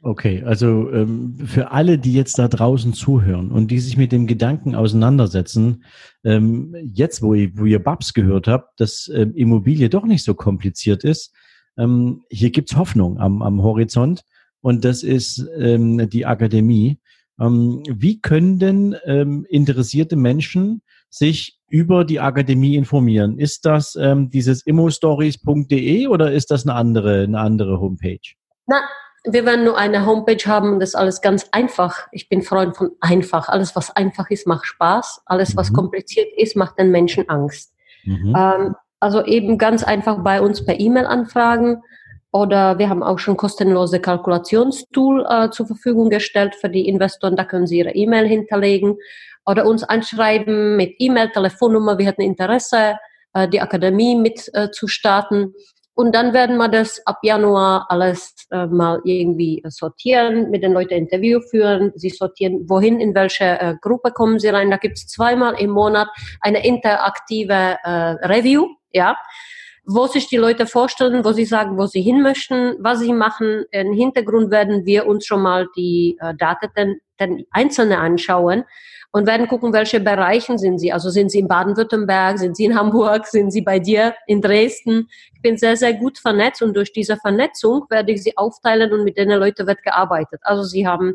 okay, 0.01 0.43
also 0.45 0.89
ähm, 0.91 1.37
für 1.45 1.71
alle, 1.71 1.97
die 1.97 2.13
jetzt 2.13 2.39
da 2.39 2.47
draußen 2.47 2.93
zuhören 2.93 3.51
und 3.51 3.67
die 3.67 3.79
sich 3.79 3.97
mit 3.97 4.11
dem 4.11 4.27
Gedanken 4.27 4.75
auseinandersetzen, 4.75 5.83
ähm, 6.23 6.75
jetzt, 6.81 7.21
wo 7.21 7.33
ihr, 7.33 7.51
wo 7.55 7.65
ihr 7.65 7.83
Babs 7.83 8.13
gehört 8.13 8.47
habt, 8.47 8.79
dass 8.79 9.11
ähm, 9.13 9.33
Immobilie 9.35 9.89
doch 9.89 10.05
nicht 10.05 10.23
so 10.23 10.33
kompliziert 10.35 11.03
ist, 11.03 11.33
ähm, 11.77 12.23
hier 12.29 12.51
gibt's 12.51 12.77
Hoffnung 12.77 13.19
am, 13.19 13.41
am 13.41 13.61
Horizont 13.61 14.23
und 14.61 14.85
das 14.85 15.03
ist 15.03 15.45
ähm, 15.57 16.09
die 16.09 16.25
Akademie. 16.25 16.99
Ähm, 17.39 17.83
wie 17.87 18.21
können 18.21 18.59
denn 18.59 18.95
ähm, 19.05 19.45
interessierte 19.49 20.15
Menschen 20.15 20.81
sich 21.09 21.59
über 21.67 22.05
die 22.05 22.19
Akademie 22.19 22.75
informieren? 22.75 23.37
Ist 23.37 23.65
das 23.65 23.95
ähm, 23.95 24.29
dieses 24.29 24.65
immostories.de 24.65 26.07
oder 26.07 26.31
ist 26.31 26.51
das 26.51 26.65
eine 26.65 26.75
andere, 26.75 27.23
eine 27.23 27.39
andere 27.39 27.79
Homepage? 27.79 28.19
Na, 28.67 28.81
wir 29.25 29.45
werden 29.45 29.65
nur 29.65 29.77
eine 29.77 30.05
Homepage 30.05 30.43
haben 30.45 30.73
und 30.73 30.79
das 30.79 30.89
ist 30.89 30.95
alles 30.95 31.21
ganz 31.21 31.47
einfach. 31.51 32.07
Ich 32.11 32.29
bin 32.29 32.41
Freund 32.41 32.75
von 32.75 32.91
einfach. 32.99 33.47
Alles, 33.49 33.75
was 33.75 33.95
einfach 33.95 34.29
ist, 34.29 34.47
macht 34.47 34.65
Spaß. 34.65 35.21
Alles, 35.25 35.55
was 35.55 35.71
mhm. 35.71 35.75
kompliziert 35.75 36.27
ist, 36.37 36.55
macht 36.55 36.77
den 36.77 36.91
Menschen 36.91 37.29
Angst. 37.29 37.73
Mhm. 38.03 38.35
Ähm, 38.37 38.75
also 38.99 39.23
eben 39.25 39.57
ganz 39.57 39.83
einfach 39.83 40.23
bei 40.23 40.41
uns 40.41 40.65
per 40.65 40.79
E-Mail 40.79 41.05
anfragen 41.05 41.81
oder 42.33 42.79
wir 42.79 42.89
haben 42.89 43.03
auch 43.03 43.19
schon 43.19 43.37
kostenlose 43.37 43.99
Kalkulationstool 43.99 45.25
äh, 45.29 45.49
zur 45.51 45.67
Verfügung 45.67 46.09
gestellt 46.09 46.55
für 46.55 46.67
die 46.67 46.87
Investoren. 46.87 47.35
Da 47.35 47.45
können 47.45 47.67
sie 47.67 47.77
ihre 47.77 47.91
E-Mail 47.91 48.27
hinterlegen 48.27 48.97
oder 49.45 49.67
uns 49.67 49.83
anschreiben 49.83 50.75
mit 50.75 50.95
E-Mail, 50.97 51.29
Telefonnummer. 51.29 51.99
Wir 51.99 52.07
hätten 52.07 52.23
Interesse, 52.23 52.97
äh, 53.33 53.47
die 53.47 53.61
Akademie 53.61 54.15
mit 54.15 54.49
äh, 54.53 54.71
zu 54.71 54.87
starten. 54.87 55.53
Und 55.93 56.15
dann 56.15 56.33
werden 56.33 56.57
wir 56.57 56.69
das 56.69 57.05
ab 57.05 57.19
Januar 57.21 57.85
alles 57.89 58.33
äh, 58.49 58.65
mal 58.65 58.99
irgendwie 59.03 59.61
sortieren, 59.67 60.49
mit 60.49 60.63
den 60.63 60.73
Leuten 60.73 60.95
Interview 60.95 61.39
führen. 61.39 61.91
Sie 61.93 62.09
sortieren, 62.09 62.67
wohin, 62.67 62.99
in 62.99 63.13
welche 63.13 63.45
äh, 63.45 63.75
Gruppe 63.79 64.09
kommen 64.11 64.39
sie 64.39 64.47
rein. 64.47 64.71
Da 64.71 64.77
gibt 64.77 64.97
es 64.97 65.05
zweimal 65.05 65.53
im 65.61 65.69
Monat 65.69 66.07
eine 66.41 66.65
interaktive 66.65 67.77
äh, 67.83 67.89
Review, 68.25 68.69
ja 68.91 69.15
wo 69.85 70.07
sich 70.07 70.27
die 70.27 70.37
Leute 70.37 70.65
vorstellen, 70.65 71.25
wo 71.25 71.33
sie 71.33 71.45
sagen, 71.45 71.77
wo 71.77 71.85
sie 71.85 72.01
hin 72.01 72.21
möchten, 72.21 72.75
was 72.79 72.99
sie 72.99 73.13
machen. 73.13 73.65
Im 73.71 73.93
Hintergrund 73.93 74.49
werden 74.49 74.85
wir 74.85 75.05
uns 75.07 75.25
schon 75.25 75.41
mal 75.41 75.67
die 75.75 76.17
äh, 76.21 76.33
Daten 76.35 76.99
den 77.19 77.45
Einzelne 77.51 77.99
anschauen 77.99 78.63
und 79.11 79.27
werden 79.27 79.47
gucken, 79.47 79.73
welche 79.73 79.99
Bereichen 79.99 80.57
sind 80.57 80.79
sie. 80.79 80.91
Also 80.91 81.09
sind 81.09 81.29
sie 81.29 81.39
in 81.39 81.47
Baden-Württemberg, 81.47 82.39
sind 82.39 82.57
sie 82.57 82.65
in 82.65 82.75
Hamburg, 82.75 83.27
sind 83.27 83.51
sie 83.51 83.61
bei 83.61 83.79
dir 83.79 84.15
in 84.25 84.41
Dresden. 84.41 85.07
Ich 85.35 85.41
bin 85.41 85.57
sehr, 85.57 85.77
sehr 85.77 85.93
gut 85.93 86.17
vernetzt 86.17 86.63
und 86.63 86.75
durch 86.75 86.93
diese 86.93 87.17
Vernetzung 87.17 87.85
werde 87.89 88.11
ich 88.11 88.23
sie 88.23 88.35
aufteilen 88.37 88.91
und 88.91 89.03
mit 89.03 89.17
denen 89.17 89.39
Leute 89.39 89.67
wird 89.67 89.83
gearbeitet. 89.83 90.39
Also 90.43 90.63
sie 90.63 90.87
haben 90.87 91.13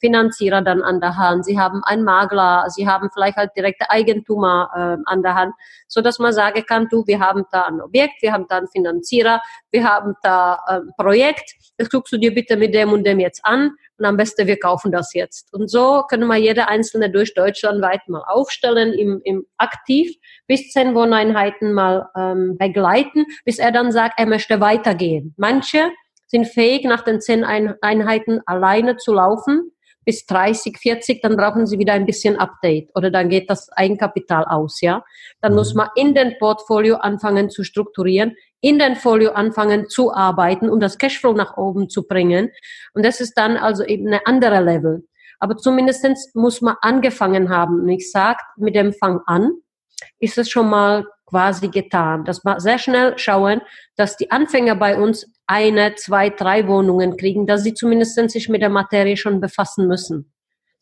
Finanzierer 0.00 0.62
dann 0.62 0.82
an 0.82 1.00
der 1.00 1.16
Hand, 1.16 1.44
sie 1.44 1.58
haben 1.58 1.82
einen 1.84 2.04
Makler, 2.04 2.64
sie 2.68 2.88
haben 2.88 3.10
vielleicht 3.12 3.36
halt 3.36 3.50
direkte 3.56 3.90
Eigentümer 3.90 4.70
äh, 4.74 5.02
an 5.10 5.22
der 5.22 5.34
Hand, 5.34 5.54
so 5.86 6.00
dass 6.00 6.18
man 6.18 6.32
sagen 6.32 6.64
kann, 6.66 6.88
du, 6.88 7.06
wir 7.06 7.20
haben 7.20 7.44
da 7.52 7.62
ein 7.62 7.80
Objekt, 7.80 8.22
wir 8.22 8.32
haben 8.32 8.46
da 8.48 8.58
einen 8.58 8.68
Finanzierer, 8.68 9.40
wir 9.70 9.84
haben 9.84 10.14
da 10.22 10.58
ein 10.66 10.82
ähm, 10.82 10.92
Projekt, 10.96 11.52
das 11.76 11.90
guckst 11.90 12.12
du 12.12 12.18
dir 12.18 12.34
bitte 12.34 12.56
mit 12.56 12.74
dem 12.74 12.92
und 12.92 13.04
dem 13.04 13.20
jetzt 13.20 13.44
an 13.44 13.72
und 13.98 14.04
am 14.06 14.16
besten 14.16 14.46
wir 14.46 14.58
kaufen 14.58 14.90
das 14.90 15.12
jetzt. 15.14 15.52
Und 15.52 15.70
so 15.70 16.02
können 16.08 16.26
wir 16.26 16.36
jede 16.36 16.68
einzelne 16.68 17.10
durch 17.10 17.34
Deutschland 17.34 17.82
weit 17.82 18.08
mal 18.08 18.22
aufstellen, 18.26 18.92
im, 18.94 19.20
im 19.24 19.46
aktiv 19.58 20.16
bis 20.46 20.70
zehn 20.70 20.94
Wohneinheiten 20.94 21.72
mal 21.72 22.08
ähm, 22.16 22.56
begleiten, 22.58 23.26
bis 23.44 23.58
er 23.58 23.72
dann 23.72 23.92
sagt, 23.92 24.18
er 24.18 24.26
möchte 24.26 24.60
weitergehen. 24.60 25.34
Manche 25.36 25.90
sind 26.26 26.46
fähig, 26.46 26.84
nach 26.84 27.02
den 27.02 27.20
zehn 27.20 27.44
Einheiten 27.44 28.40
alleine 28.46 28.96
zu 28.96 29.12
laufen 29.12 29.72
bis 30.10 30.26
30, 30.26 30.76
40, 30.76 31.22
dann 31.22 31.36
brauchen 31.36 31.68
sie 31.68 31.78
wieder 31.78 31.92
ein 31.92 32.04
bisschen 32.04 32.36
Update 32.36 32.90
oder 32.96 33.12
dann 33.12 33.28
geht 33.28 33.48
das 33.48 33.70
Eigenkapital 33.70 34.44
aus, 34.44 34.80
ja. 34.80 35.04
Dann 35.40 35.52
mhm. 35.52 35.58
muss 35.58 35.74
man 35.74 35.88
in 35.94 36.16
den 36.16 36.36
Portfolio 36.40 36.96
anfangen 36.96 37.48
zu 37.48 37.62
strukturieren, 37.62 38.34
in 38.60 38.80
den 38.80 38.96
Folio 38.96 39.30
anfangen 39.30 39.88
zu 39.88 40.12
arbeiten, 40.12 40.68
um 40.68 40.80
das 40.80 40.98
Cashflow 40.98 41.32
nach 41.32 41.56
oben 41.56 41.88
zu 41.88 42.08
bringen. 42.08 42.50
Und 42.92 43.06
das 43.06 43.20
ist 43.20 43.34
dann 43.34 43.56
also 43.56 43.84
eben 43.84 44.08
eine 44.08 44.26
andere 44.26 44.60
Level. 44.60 45.04
Aber 45.38 45.56
zumindestens 45.56 46.32
muss 46.34 46.60
man 46.60 46.74
angefangen 46.80 47.48
haben. 47.48 47.82
Und 47.82 47.88
ich 47.90 48.10
sage, 48.10 48.40
mit 48.56 48.74
dem 48.74 48.92
Fang 48.92 49.20
an 49.26 49.52
ist 50.18 50.38
es 50.38 50.50
schon 50.50 50.68
mal 50.68 51.06
quasi 51.30 51.68
getan. 51.68 52.24
Dass 52.24 52.44
wir 52.44 52.60
sehr 52.60 52.78
schnell 52.78 53.16
schauen, 53.16 53.62
dass 53.96 54.16
die 54.16 54.30
Anfänger 54.30 54.74
bei 54.74 54.98
uns 54.98 55.26
eine, 55.46 55.94
zwei, 55.94 56.30
drei 56.30 56.68
Wohnungen 56.68 57.16
kriegen, 57.16 57.46
dass 57.46 57.62
sie 57.62 57.74
zumindest 57.74 58.14
sich 58.30 58.48
mit 58.48 58.60
der 58.60 58.68
Materie 58.68 59.16
schon 59.16 59.40
befassen 59.40 59.86
müssen. 59.86 60.32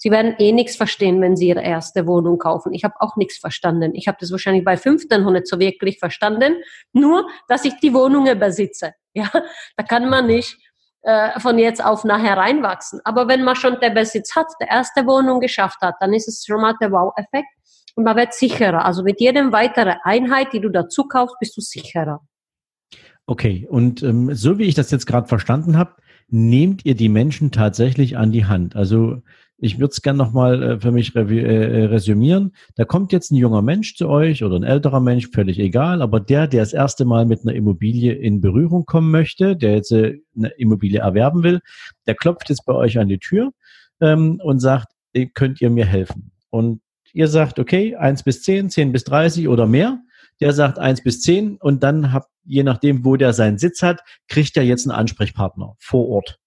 Sie 0.00 0.10
werden 0.12 0.36
eh 0.38 0.52
nichts 0.52 0.76
verstehen, 0.76 1.20
wenn 1.20 1.36
sie 1.36 1.48
ihre 1.48 1.62
erste 1.62 2.06
Wohnung 2.06 2.38
kaufen. 2.38 2.72
Ich 2.72 2.84
habe 2.84 2.94
auch 3.00 3.16
nichts 3.16 3.36
verstanden. 3.38 3.94
Ich 3.94 4.06
habe 4.06 4.16
das 4.20 4.30
wahrscheinlich 4.30 4.64
bei 4.64 4.76
15 4.76 5.22
noch 5.22 5.32
nicht 5.32 5.48
so 5.48 5.58
wirklich 5.58 5.98
verstanden. 5.98 6.62
Nur, 6.92 7.28
dass 7.48 7.64
ich 7.64 7.74
die 7.80 7.92
Wohnungen 7.94 8.38
besitze. 8.38 8.94
Ja, 9.14 9.28
da 9.76 9.82
kann 9.82 10.08
man 10.08 10.26
nicht 10.26 10.56
äh, 11.02 11.40
von 11.40 11.58
jetzt 11.58 11.84
auf 11.84 12.04
nachher 12.04 12.36
reinwachsen. 12.36 13.00
Aber 13.02 13.26
wenn 13.26 13.42
man 13.42 13.56
schon 13.56 13.80
der 13.80 13.90
Besitz 13.90 14.36
hat, 14.36 14.46
der 14.60 14.68
erste 14.68 15.06
Wohnung 15.06 15.40
geschafft 15.40 15.80
hat, 15.80 15.96
dann 15.98 16.12
ist 16.12 16.28
es 16.28 16.44
schon 16.46 16.60
mal 16.60 16.76
der 16.80 16.92
Wow-Effekt 16.92 17.48
und 17.98 18.04
man 18.04 18.16
wird 18.16 18.32
sicherer. 18.32 18.84
Also 18.84 19.02
mit 19.02 19.20
jedem 19.20 19.50
weiteren 19.50 19.96
Einheit, 20.04 20.52
die 20.52 20.60
du 20.60 20.68
dazu 20.68 21.08
kaufst, 21.08 21.34
bist 21.40 21.56
du 21.56 21.60
sicherer. 21.60 22.20
Okay, 23.26 23.66
und 23.68 24.04
ähm, 24.04 24.32
so 24.36 24.56
wie 24.56 24.66
ich 24.66 24.76
das 24.76 24.92
jetzt 24.92 25.06
gerade 25.06 25.26
verstanden 25.26 25.76
habe, 25.76 25.96
nehmt 26.28 26.86
ihr 26.86 26.94
die 26.94 27.08
Menschen 27.08 27.50
tatsächlich 27.50 28.16
an 28.16 28.30
die 28.30 28.44
Hand. 28.44 28.76
Also 28.76 29.20
ich 29.56 29.80
würde 29.80 29.90
es 29.90 30.00
gerne 30.00 30.16
nochmal 30.16 30.62
äh, 30.62 30.80
für 30.80 30.92
mich 30.92 31.16
äh, 31.16 31.22
äh, 31.22 31.84
resümieren. 31.86 32.54
Da 32.76 32.84
kommt 32.84 33.12
jetzt 33.12 33.32
ein 33.32 33.36
junger 33.36 33.62
Mensch 33.62 33.96
zu 33.96 34.08
euch 34.08 34.44
oder 34.44 34.54
ein 34.54 34.62
älterer 34.62 35.00
Mensch, 35.00 35.28
völlig 35.34 35.58
egal, 35.58 36.00
aber 36.00 36.20
der, 36.20 36.46
der 36.46 36.60
das 36.60 36.72
erste 36.72 37.04
Mal 37.04 37.26
mit 37.26 37.40
einer 37.42 37.56
Immobilie 37.56 38.12
in 38.12 38.40
Berührung 38.40 38.84
kommen 38.84 39.10
möchte, 39.10 39.56
der 39.56 39.74
jetzt 39.74 39.90
äh, 39.90 40.20
eine 40.36 40.50
Immobilie 40.50 41.00
erwerben 41.00 41.42
will, 41.42 41.58
der 42.06 42.14
klopft 42.14 42.48
jetzt 42.48 42.64
bei 42.64 42.74
euch 42.74 42.96
an 42.96 43.08
die 43.08 43.18
Tür 43.18 43.50
ähm, 44.00 44.40
und 44.40 44.60
sagt, 44.60 44.86
könnt 45.34 45.60
ihr 45.60 45.70
mir 45.70 45.84
helfen? 45.84 46.30
Und 46.50 46.80
ihr 47.12 47.28
sagt, 47.28 47.58
okay, 47.58 47.96
eins 47.96 48.22
bis 48.22 48.42
zehn, 48.42 48.70
zehn 48.70 48.92
bis 48.92 49.04
dreißig 49.04 49.48
oder 49.48 49.66
mehr 49.66 50.00
der 50.40 50.52
sagt 50.52 50.78
eins 50.78 51.02
bis 51.02 51.20
zehn 51.20 51.56
und 51.56 51.82
dann 51.82 52.12
habt, 52.12 52.30
je 52.44 52.62
nachdem, 52.62 53.04
wo 53.04 53.16
der 53.16 53.32
seinen 53.32 53.58
Sitz 53.58 53.82
hat, 53.82 54.02
kriegt 54.28 54.56
er 54.56 54.62
jetzt 54.62 54.86
einen 54.86 54.98
Ansprechpartner 54.98 55.74
vor 55.78 56.08
Ort. 56.08 56.38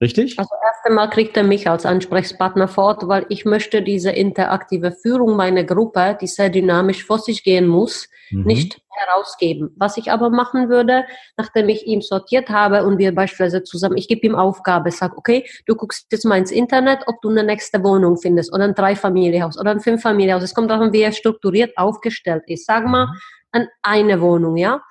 Richtig? 0.00 0.38
Also 0.38 0.54
erst 0.64 0.86
einmal 0.86 1.10
kriegt 1.10 1.36
er 1.36 1.42
mich 1.42 1.68
als 1.68 1.84
Ansprechpartner 1.84 2.68
vor 2.68 2.84
Ort, 2.84 3.08
weil 3.08 3.26
ich 3.30 3.44
möchte 3.44 3.82
diese 3.82 4.10
interaktive 4.10 4.92
Führung 4.92 5.34
meiner 5.34 5.64
Gruppe, 5.64 6.16
die 6.20 6.28
sehr 6.28 6.50
dynamisch 6.50 7.04
vor 7.04 7.18
sich 7.18 7.42
gehen 7.42 7.66
muss, 7.66 8.08
mhm. 8.30 8.44
nicht 8.44 8.80
herausgeben. 8.90 9.74
Was 9.76 9.96
ich 9.96 10.12
aber 10.12 10.30
machen 10.30 10.68
würde, 10.68 11.04
nachdem 11.36 11.68
ich 11.68 11.84
ihn 11.86 12.00
sortiert 12.00 12.48
habe 12.48 12.84
und 12.84 12.98
wir 12.98 13.12
beispielsweise 13.12 13.64
zusammen, 13.64 13.96
ich 13.96 14.06
gebe 14.06 14.24
ihm 14.24 14.36
Aufgabe, 14.36 14.92
sag, 14.92 15.18
okay, 15.18 15.44
du 15.66 15.74
guckst 15.74 16.06
jetzt 16.12 16.24
mal 16.24 16.38
ins 16.38 16.52
Internet, 16.52 17.00
ob 17.06 17.20
du 17.20 17.30
eine 17.30 17.42
nächste 17.42 17.82
Wohnung 17.82 18.18
findest 18.18 18.52
oder 18.52 18.64
ein 18.64 18.74
Dreifamilienhaus 18.74 19.58
oder 19.58 19.72
ein 19.72 19.80
Fünffamilienhaus. 19.80 20.44
Es 20.44 20.54
kommt 20.54 20.70
darauf, 20.70 20.92
wie 20.92 21.02
er 21.02 21.12
strukturiert 21.12 21.76
aufgestellt 21.76 22.44
ist. 22.46 22.66
Sag 22.66 22.86
mal, 22.86 23.06
mhm 23.06 23.18
an 23.52 23.68
eine 23.82 24.20
Wohnung, 24.20 24.56
ja. 24.56 24.82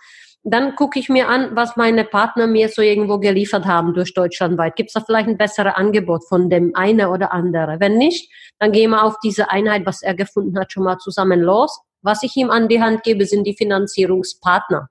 Dann 0.43 0.75
gucke 0.75 0.97
ich 0.99 1.09
mir 1.09 1.27
an, 1.27 1.55
was 1.55 1.75
meine 1.75 2.05
Partner 2.05 2.47
mir 2.47 2.69
so 2.69 2.81
irgendwo 2.81 3.19
geliefert 3.19 3.65
haben 3.65 3.93
durch 3.93 4.13
deutschlandweit. 4.13 4.75
Gibt 4.75 4.89
es 4.89 4.93
da 4.93 5.01
vielleicht 5.01 5.27
ein 5.27 5.37
besseres 5.37 5.73
Angebot 5.75 6.27
von 6.27 6.49
dem 6.49 6.71
eine 6.73 7.09
oder 7.09 7.33
andere? 7.33 7.79
Wenn 7.79 7.97
nicht, 7.97 8.31
dann 8.59 8.71
gehen 8.71 8.91
wir 8.91 9.03
auf 9.03 9.15
diese 9.21 9.49
Einheit, 9.49 9.85
was 9.85 10.01
er 10.01 10.15
gefunden 10.15 10.57
hat, 10.57 10.71
schon 10.71 10.83
mal 10.83 10.97
zusammen 10.99 11.41
los. 11.41 11.81
Was 12.01 12.23
ich 12.23 12.35
ihm 12.37 12.49
an 12.49 12.69
die 12.69 12.81
Hand 12.81 13.03
gebe, 13.03 13.25
sind 13.25 13.45
die 13.45 13.55
Finanzierungspartner. 13.55 14.87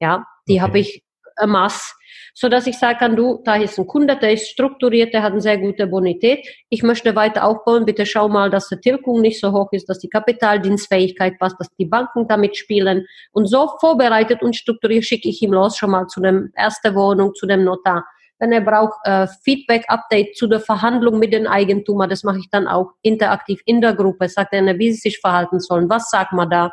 Ja, 0.00 0.26
die 0.48 0.54
okay. 0.54 0.60
habe 0.60 0.78
ich 0.80 1.04
äh, 1.36 1.46
Mass 1.46 1.94
so 2.38 2.50
dass 2.50 2.66
ich 2.66 2.78
sagen 2.78 2.98
kann, 2.98 3.16
du, 3.16 3.40
da 3.46 3.56
ist 3.56 3.78
ein 3.78 3.86
Kunde, 3.86 4.14
der 4.14 4.34
ist 4.34 4.48
strukturiert, 4.48 5.14
der 5.14 5.22
hat 5.22 5.32
eine 5.32 5.40
sehr 5.40 5.56
gute 5.56 5.86
Bonität. 5.86 6.46
Ich 6.68 6.82
möchte 6.82 7.16
weiter 7.16 7.44
aufbauen. 7.44 7.86
Bitte 7.86 8.04
schau 8.04 8.28
mal, 8.28 8.50
dass 8.50 8.68
die 8.68 8.76
Tilgung 8.76 9.22
nicht 9.22 9.40
so 9.40 9.52
hoch 9.52 9.72
ist, 9.72 9.88
dass 9.88 10.00
die 10.00 10.10
Kapitaldienstfähigkeit 10.10 11.38
passt, 11.38 11.58
dass 11.58 11.74
die 11.78 11.86
Banken 11.86 12.28
damit 12.28 12.58
spielen. 12.58 13.06
Und 13.32 13.46
so 13.46 13.70
vorbereitet 13.80 14.42
und 14.42 14.54
strukturiert 14.54 15.06
schicke 15.06 15.30
ich 15.30 15.40
ihm 15.40 15.54
los 15.54 15.78
schon 15.78 15.92
mal 15.92 16.08
zu 16.08 16.20
dem 16.20 16.50
ersten 16.54 16.94
Wohnung, 16.94 17.34
zu 17.34 17.46
dem 17.46 17.64
Notar. 17.64 18.04
Wenn 18.38 18.52
er 18.52 18.60
braucht 18.60 18.98
äh, 19.04 19.26
Feedback-Update 19.42 20.36
zu 20.36 20.46
der 20.46 20.60
Verhandlung 20.60 21.18
mit 21.18 21.32
den 21.32 21.46
Eigentümer, 21.46 22.06
das 22.06 22.22
mache 22.22 22.40
ich 22.40 22.50
dann 22.50 22.68
auch 22.68 22.90
interaktiv 23.00 23.62
in 23.64 23.80
der 23.80 23.94
Gruppe. 23.94 24.28
Sagt 24.28 24.52
er, 24.52 24.78
wie 24.78 24.92
sie 24.92 25.00
sich 25.00 25.20
verhalten 25.20 25.58
sollen, 25.58 25.88
was 25.88 26.10
sagt 26.10 26.34
man 26.34 26.50
da? 26.50 26.70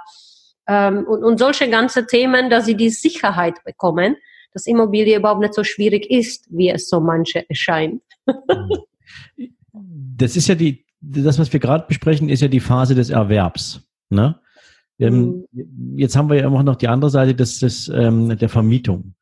Ähm, 0.68 1.08
und, 1.08 1.24
und 1.24 1.38
solche 1.38 1.70
ganze 1.70 2.06
Themen, 2.06 2.50
dass 2.50 2.66
sie 2.66 2.76
die 2.76 2.90
Sicherheit 2.90 3.64
bekommen, 3.64 4.18
dass 4.54 4.66
Immobilie 4.66 5.18
überhaupt 5.18 5.42
nicht 5.42 5.54
so 5.54 5.64
schwierig 5.64 6.10
ist, 6.10 6.48
wie 6.50 6.70
es 6.70 6.90
so 6.90 7.00
manche 7.00 7.48
erscheint. 7.50 8.02
das 9.74 10.36
ist 10.36 10.48
ja 10.48 10.56
die, 10.56 10.86
das, 11.02 11.40
was 11.40 11.52
wir 11.52 11.60
gerade 11.60 11.86
besprechen, 11.88 12.30
ist 12.30 12.42
ja 12.42 12.48
die 12.48 12.60
Phase 12.60 12.96
des 12.96 13.10
Erwerbs. 13.10 13.82
Ne? 14.10 14.40
Ähm, 15.00 15.46
mhm. 15.52 15.98
Jetzt 15.98 16.16
haben 16.16 16.30
wir 16.30 16.38
ja 16.38 16.48
immer 16.48 16.64
noch 16.64 16.76
die 16.76 16.88
andere 16.88 17.10
Seite 17.10 17.36
des, 17.36 17.60
des, 17.60 17.90
ähm, 17.90 18.38
der 18.38 18.50
Vermietung. 18.50 19.16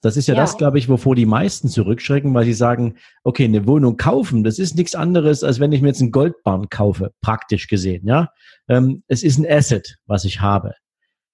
Das 0.00 0.16
ist 0.16 0.28
ja, 0.28 0.34
ja. 0.34 0.40
das, 0.40 0.56
glaube 0.56 0.78
ich, 0.78 0.88
wovor 0.88 1.16
die 1.16 1.26
meisten 1.26 1.68
zurückschrecken, 1.68 2.32
weil 2.32 2.44
sie 2.44 2.52
sagen, 2.52 2.94
okay, 3.24 3.44
eine 3.44 3.66
Wohnung 3.66 3.96
kaufen, 3.96 4.44
das 4.44 4.60
ist 4.60 4.76
nichts 4.76 4.94
anderes, 4.94 5.42
als 5.42 5.58
wenn 5.58 5.72
ich 5.72 5.82
mir 5.82 5.88
jetzt 5.88 6.00
einen 6.00 6.12
Goldbarn 6.12 6.68
kaufe, 6.68 7.12
praktisch 7.20 7.66
gesehen, 7.66 8.06
ja. 8.06 8.28
Ähm, 8.68 9.02
es 9.08 9.24
ist 9.24 9.38
ein 9.38 9.46
Asset, 9.48 9.96
was 10.06 10.24
ich 10.24 10.40
habe. 10.40 10.74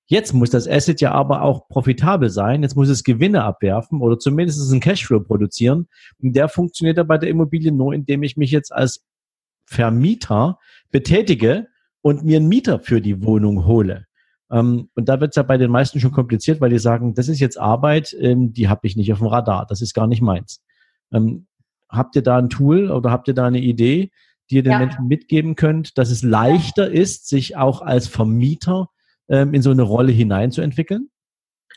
Jetzt 0.07 0.35
muss 0.35 0.51
das 0.51 0.69
Asset 0.69 1.01
ja 1.01 1.13
aber 1.13 1.43
auch 1.43 1.69
profitabel 1.69 2.29
sein. 2.29 2.63
Jetzt 2.63 2.77
muss 2.77 2.89
es 2.89 3.05
Gewinne 3.05 3.43
abwerfen 3.43 4.01
oder 4.01 4.19
zumindest 4.19 4.71
einen 4.71 4.81
Cashflow 4.81 5.21
produzieren. 5.21 5.89
Und 6.23 6.37
der 6.37 6.49
funktioniert 6.49 6.99
ja 6.99 7.05
bei 7.05 7.17
der 7.17 7.31
Immobilie 7.31 7.73
nur, 7.73 7.95
indem 7.95 8.23
ich 8.23 8.37
mich 8.37 8.51
jetzt 8.51 8.73
als 8.73 9.05
Vermieter 9.65 10.59
betätige 10.91 11.69
und 12.03 12.23
mir 12.23 12.37
einen 12.37 12.49
Mieter 12.49 12.81
für 12.81 13.01
die 13.01 13.25
Wohnung 13.25 13.65
hole. 13.65 14.07
Ähm, 14.51 14.91
und 14.95 15.09
da 15.09 15.21
wird 15.21 15.31
es 15.31 15.37
ja 15.37 15.43
bei 15.43 15.57
den 15.57 15.71
meisten 15.71 16.01
schon 16.01 16.13
kompliziert, 16.13 16.61
weil 16.61 16.71
die 16.71 16.79
sagen, 16.79 17.15
das 17.15 17.29
ist 17.29 17.41
jetzt 17.41 17.59
Arbeit, 17.59 18.15
ähm, 18.21 18.53
die 18.53 18.69
habe 18.69 18.87
ich 18.87 18.97
nicht 18.97 19.11
auf 19.11 19.19
dem 19.19 19.29
Radar. 19.29 19.67
Das 19.67 19.81
ist 19.81 19.95
gar 19.95 20.07
nicht 20.07 20.21
meins. 20.21 20.63
Ähm, 21.13 21.47
habt 21.89 22.15
ihr 22.15 22.23
da 22.23 22.37
ein 22.37 22.51
Tool 22.51 22.91
oder 22.91 23.11
habt 23.11 23.29
ihr 23.29 23.35
da 23.35 23.47
eine 23.47 23.61
Idee, 23.61 24.11
die 24.51 24.57
ihr 24.57 24.63
den 24.63 24.73
ja. 24.73 24.79
Menschen 24.81 25.07
mitgeben 25.07 25.57
könnt, 25.57 25.97
dass 25.97 26.11
es 26.11 26.23
leichter 26.23 26.91
ist, 26.91 27.27
sich 27.29 27.57
auch 27.57 27.81
als 27.81 28.07
Vermieter 28.07 28.91
in 29.29 29.63
so 29.63 29.71
eine 29.71 29.83
Rolle 29.83 30.13
hineinzuentwickeln? 30.13 31.09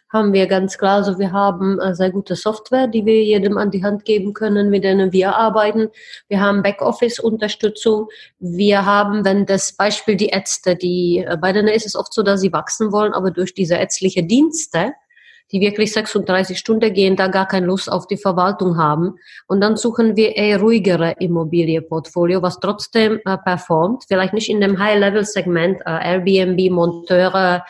Haben 0.10 0.32
wir 0.32 0.48
ganz 0.48 0.78
klar. 0.78 0.98
Also 0.98 1.20
wir 1.20 1.34
haben 1.34 1.80
äh, 1.80 1.94
sehr 1.94 2.12
gute 2.12 2.36
Software, 2.36 2.88
die 2.88 3.06
wir 3.06 3.24
jedem 3.24 3.58
an 3.58 3.72
die 3.72 3.84
Hand 3.84 4.06
geben 4.06 4.34
können, 4.34 4.70
mit 4.70 4.86
denen 4.86 5.12
wir 5.12 5.36
arbeiten. 5.36 5.90
Wir 6.30 6.40
haben 6.40 6.64
Backoffice-Unterstützung. 6.64 8.08
Wir 8.40 8.86
haben, 8.86 9.26
wenn 9.26 9.46
das 9.46 9.74
Beispiel 9.74 10.16
die 10.16 10.28
Ärzte, 10.28 10.78
die 10.78 11.26
äh, 11.28 11.36
bei 11.36 11.52
denen 11.52 11.68
ist 11.68 11.86
es 11.86 11.98
oft 11.98 12.14
so, 12.14 12.24
dass 12.24 12.40
sie 12.40 12.54
wachsen 12.54 12.94
wollen, 12.94 13.14
aber 13.14 13.32
durch 13.32 13.54
diese 13.54 13.76
ärztliche 13.76 14.24
Dienste 14.24 14.94
die 15.52 15.62
wirklich 15.62 15.94
36 15.94 16.58
Stunden 16.58 16.94
gehen, 16.94 17.16
da 17.16 17.28
gar 17.28 17.48
keine 17.48 17.66
Lust 17.66 17.92
auf 17.92 18.08
die 18.08 18.18
Verwaltung 18.18 18.78
haben. 18.78 19.16
Und 19.48 19.62
dann 19.62 19.78
suchen 19.78 20.16
wir 20.16 20.36
eher 20.36 20.60
ruhigere 20.60 21.16
Immobilienportfolio, 21.20 22.42
was 22.42 22.60
trotzdem 22.60 23.20
äh, 23.26 23.38
performt. 23.38 24.04
Vielleicht 24.08 24.34
nicht 24.34 24.50
in 24.50 24.62
dem 24.62 24.78
High-Level-Segment, 24.80 25.82
äh, 25.86 26.16
Airbnb, 26.16 26.72
Monteure, 26.72 27.64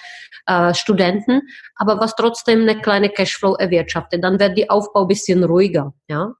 äh, 0.48 0.74
Studenten, 0.74 1.42
aber 1.76 2.00
was 2.00 2.16
trotzdem 2.16 2.62
eine 2.62 2.82
kleine 2.82 3.10
Cashflow 3.10 3.56
erwirtschaftet. 3.56 4.24
Dann 4.24 4.40
wird 4.40 4.58
die 4.58 4.70
Aufbau 4.70 5.06
bisschen 5.06 5.44
ruhiger, 5.44 5.94
ja. 6.08 6.34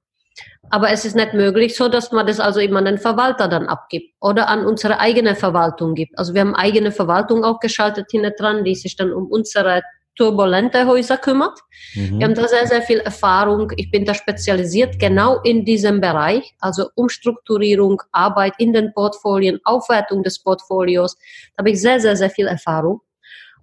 Aber 0.70 0.90
es 0.90 1.04
ist 1.04 1.16
nicht 1.16 1.34
möglich, 1.34 1.76
so 1.76 1.88
dass 1.88 2.12
man 2.12 2.26
das 2.26 2.40
also 2.40 2.60
immer 2.60 2.78
an 2.78 2.84
den 2.84 2.98
Verwalter 2.98 3.48
dann 3.48 3.66
abgibt 3.66 4.14
oder 4.20 4.48
an 4.48 4.66
unsere 4.66 5.00
eigene 5.00 5.34
Verwaltung 5.34 5.94
gibt. 5.94 6.18
Also 6.18 6.34
wir 6.34 6.42
haben 6.42 6.54
eigene 6.54 6.92
Verwaltung 6.92 7.42
auch 7.42 7.58
geschaltet 7.58 8.06
hinten 8.10 8.32
dran, 8.38 8.64
die 8.64 8.74
sich 8.74 8.96
dann 8.96 9.12
um 9.12 9.26
unsere 9.26 9.82
turbulente 10.18 10.86
Häuser 10.86 11.16
kümmert. 11.16 11.58
Mhm. 11.94 12.18
Wir 12.18 12.26
haben 12.26 12.34
da 12.34 12.46
sehr, 12.48 12.66
sehr 12.66 12.82
viel 12.82 12.98
Erfahrung. 12.98 13.72
Ich 13.76 13.90
bin 13.90 14.04
da 14.04 14.12
spezialisiert 14.12 14.98
genau 14.98 15.40
in 15.42 15.64
diesem 15.64 16.00
Bereich, 16.00 16.54
also 16.60 16.88
Umstrukturierung, 16.94 18.02
Arbeit 18.12 18.54
in 18.58 18.72
den 18.72 18.92
Portfolien, 18.92 19.60
Aufwertung 19.64 20.22
des 20.22 20.42
Portfolios. 20.42 21.16
Da 21.56 21.62
habe 21.62 21.70
ich 21.70 21.80
sehr, 21.80 22.00
sehr, 22.00 22.16
sehr 22.16 22.30
viel 22.30 22.46
Erfahrung. 22.46 23.00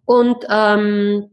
Und 0.06 0.46
ähm, 0.50 1.30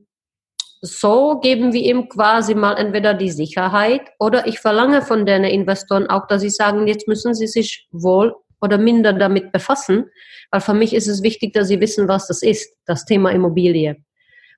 so 0.80 1.38
geben 1.38 1.72
wir 1.72 1.82
ihm 1.82 2.08
quasi 2.08 2.54
mal 2.54 2.74
entweder 2.74 3.14
die 3.14 3.30
Sicherheit 3.30 4.02
oder 4.18 4.48
ich 4.48 4.58
verlange 4.58 5.00
von 5.02 5.24
den 5.24 5.44
Investoren 5.44 6.08
auch, 6.08 6.26
dass 6.26 6.42
sie 6.42 6.50
sagen, 6.50 6.88
jetzt 6.88 7.06
müssen 7.06 7.34
sie 7.34 7.46
sich 7.46 7.86
wohl 7.92 8.34
oder 8.60 8.78
minder 8.78 9.12
damit 9.12 9.52
befassen, 9.52 10.06
weil 10.50 10.60
für 10.60 10.74
mich 10.74 10.92
ist 10.92 11.06
es 11.06 11.22
wichtig, 11.22 11.52
dass 11.52 11.68
sie 11.68 11.80
wissen, 11.80 12.08
was 12.08 12.26
das 12.26 12.42
ist, 12.42 12.76
das 12.84 13.04
Thema 13.04 13.30
Immobilie. 13.30 13.96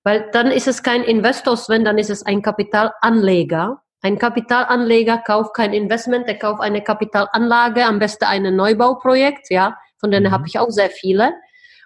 Weil 0.04 0.30
dann 0.32 0.50
ist 0.50 0.68
es 0.68 0.82
kein 0.82 1.02
Investor, 1.02 1.56
Sven, 1.56 1.84
dann 1.84 1.98
ist 1.98 2.10
es 2.10 2.24
ein 2.24 2.42
Kapitalanleger. 2.42 3.80
Ein 4.02 4.18
Kapitalanleger 4.18 5.18
kauft 5.18 5.54
kein 5.54 5.72
Investment, 5.72 6.28
der 6.28 6.38
kauft 6.38 6.60
eine 6.60 6.82
Kapitalanlage, 6.82 7.86
am 7.86 7.98
besten 7.98 8.26
ein 8.26 8.54
Neubauprojekt, 8.54 9.50
ja, 9.50 9.78
von 9.98 10.10
denen 10.10 10.26
mhm. 10.26 10.30
habe 10.32 10.46
ich 10.46 10.58
auch 10.58 10.68
sehr 10.68 10.90
viele, 10.90 11.32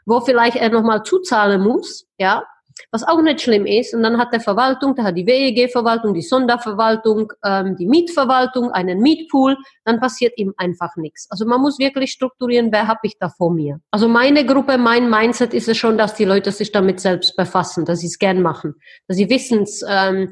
wo 0.05 0.21
vielleicht 0.21 0.57
er 0.57 0.71
nochmal 0.71 1.05
zuzahlen 1.05 1.63
muss, 1.63 2.09
ja, 2.19 2.43
was 2.91 3.03
auch 3.03 3.21
nicht 3.23 3.41
schlimm 3.41 3.67
ist. 3.67 3.95
Und 3.95 4.03
dann 4.03 4.19
hat 4.19 4.33
der 4.33 4.41
Verwaltung, 4.41 4.95
da 4.95 5.05
hat 5.05 5.17
die 5.17 5.27
WEG-Verwaltung, 5.27 6.15
die 6.15 6.23
Sonderverwaltung, 6.23 7.33
ähm, 7.45 7.77
die 7.77 7.87
Mietverwaltung, 7.87 8.71
einen 8.71 9.01
Mietpool, 9.01 9.57
dann 9.85 10.01
passiert 10.01 10.37
ihm 10.37 10.55
einfach 10.57 10.97
nichts. 10.97 11.27
Also 11.31 11.47
man 11.47 11.61
muss 11.61 11.79
wirklich 11.79 12.13
strukturieren, 12.13 12.73
wer 12.73 12.87
habe 12.87 13.01
ich 13.03 13.19
da 13.19 13.29
vor 13.29 13.53
mir. 13.53 13.81
Also 13.91 14.09
meine 14.09 14.45
Gruppe, 14.45 14.79
mein 14.79 15.11
Mindset 15.11 15.55
ist 15.55 15.69
es 15.69 15.77
schon, 15.77 15.99
dass 15.99 16.15
die 16.15 16.25
Leute 16.25 16.53
sich 16.53 16.73
damit 16.73 17.01
selbst 17.01 17.37
befassen, 17.37 17.85
dass 17.85 18.01
sie 18.01 18.07
es 18.07 18.19
gern 18.19 18.43
machen, 18.43 18.75
dass 19.07 19.17
sie 19.17 19.29
wissens 19.31 19.85
ähm, 19.89 20.31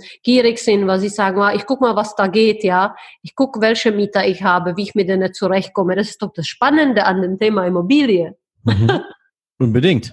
sind, 0.57 0.87
weil 0.87 1.01
sie 1.01 1.09
sagen, 1.09 1.41
ah, 1.41 1.55
ich 1.55 1.67
guck 1.67 1.81
mal, 1.81 1.97
was 1.97 2.15
da 2.15 2.27
geht, 2.27 2.65
ja, 2.65 2.95
ich 3.23 3.35
guck, 3.35 3.61
welche 3.61 3.93
Mieter 3.93 4.27
ich 4.27 4.43
habe, 4.43 4.77
wie 4.77 4.83
ich 4.83 4.95
mit 4.95 5.09
denen 5.09 5.33
zurechtkomme. 5.33 5.97
Das 5.97 6.09
ist 6.09 6.23
doch 6.23 6.33
das 6.33 6.47
Spannende 6.47 7.05
an 7.05 7.23
dem 7.23 7.39
Thema 7.39 7.67
Immobilie. 7.67 8.37
Mhm. 8.65 8.91
Unbedingt. 9.59 10.13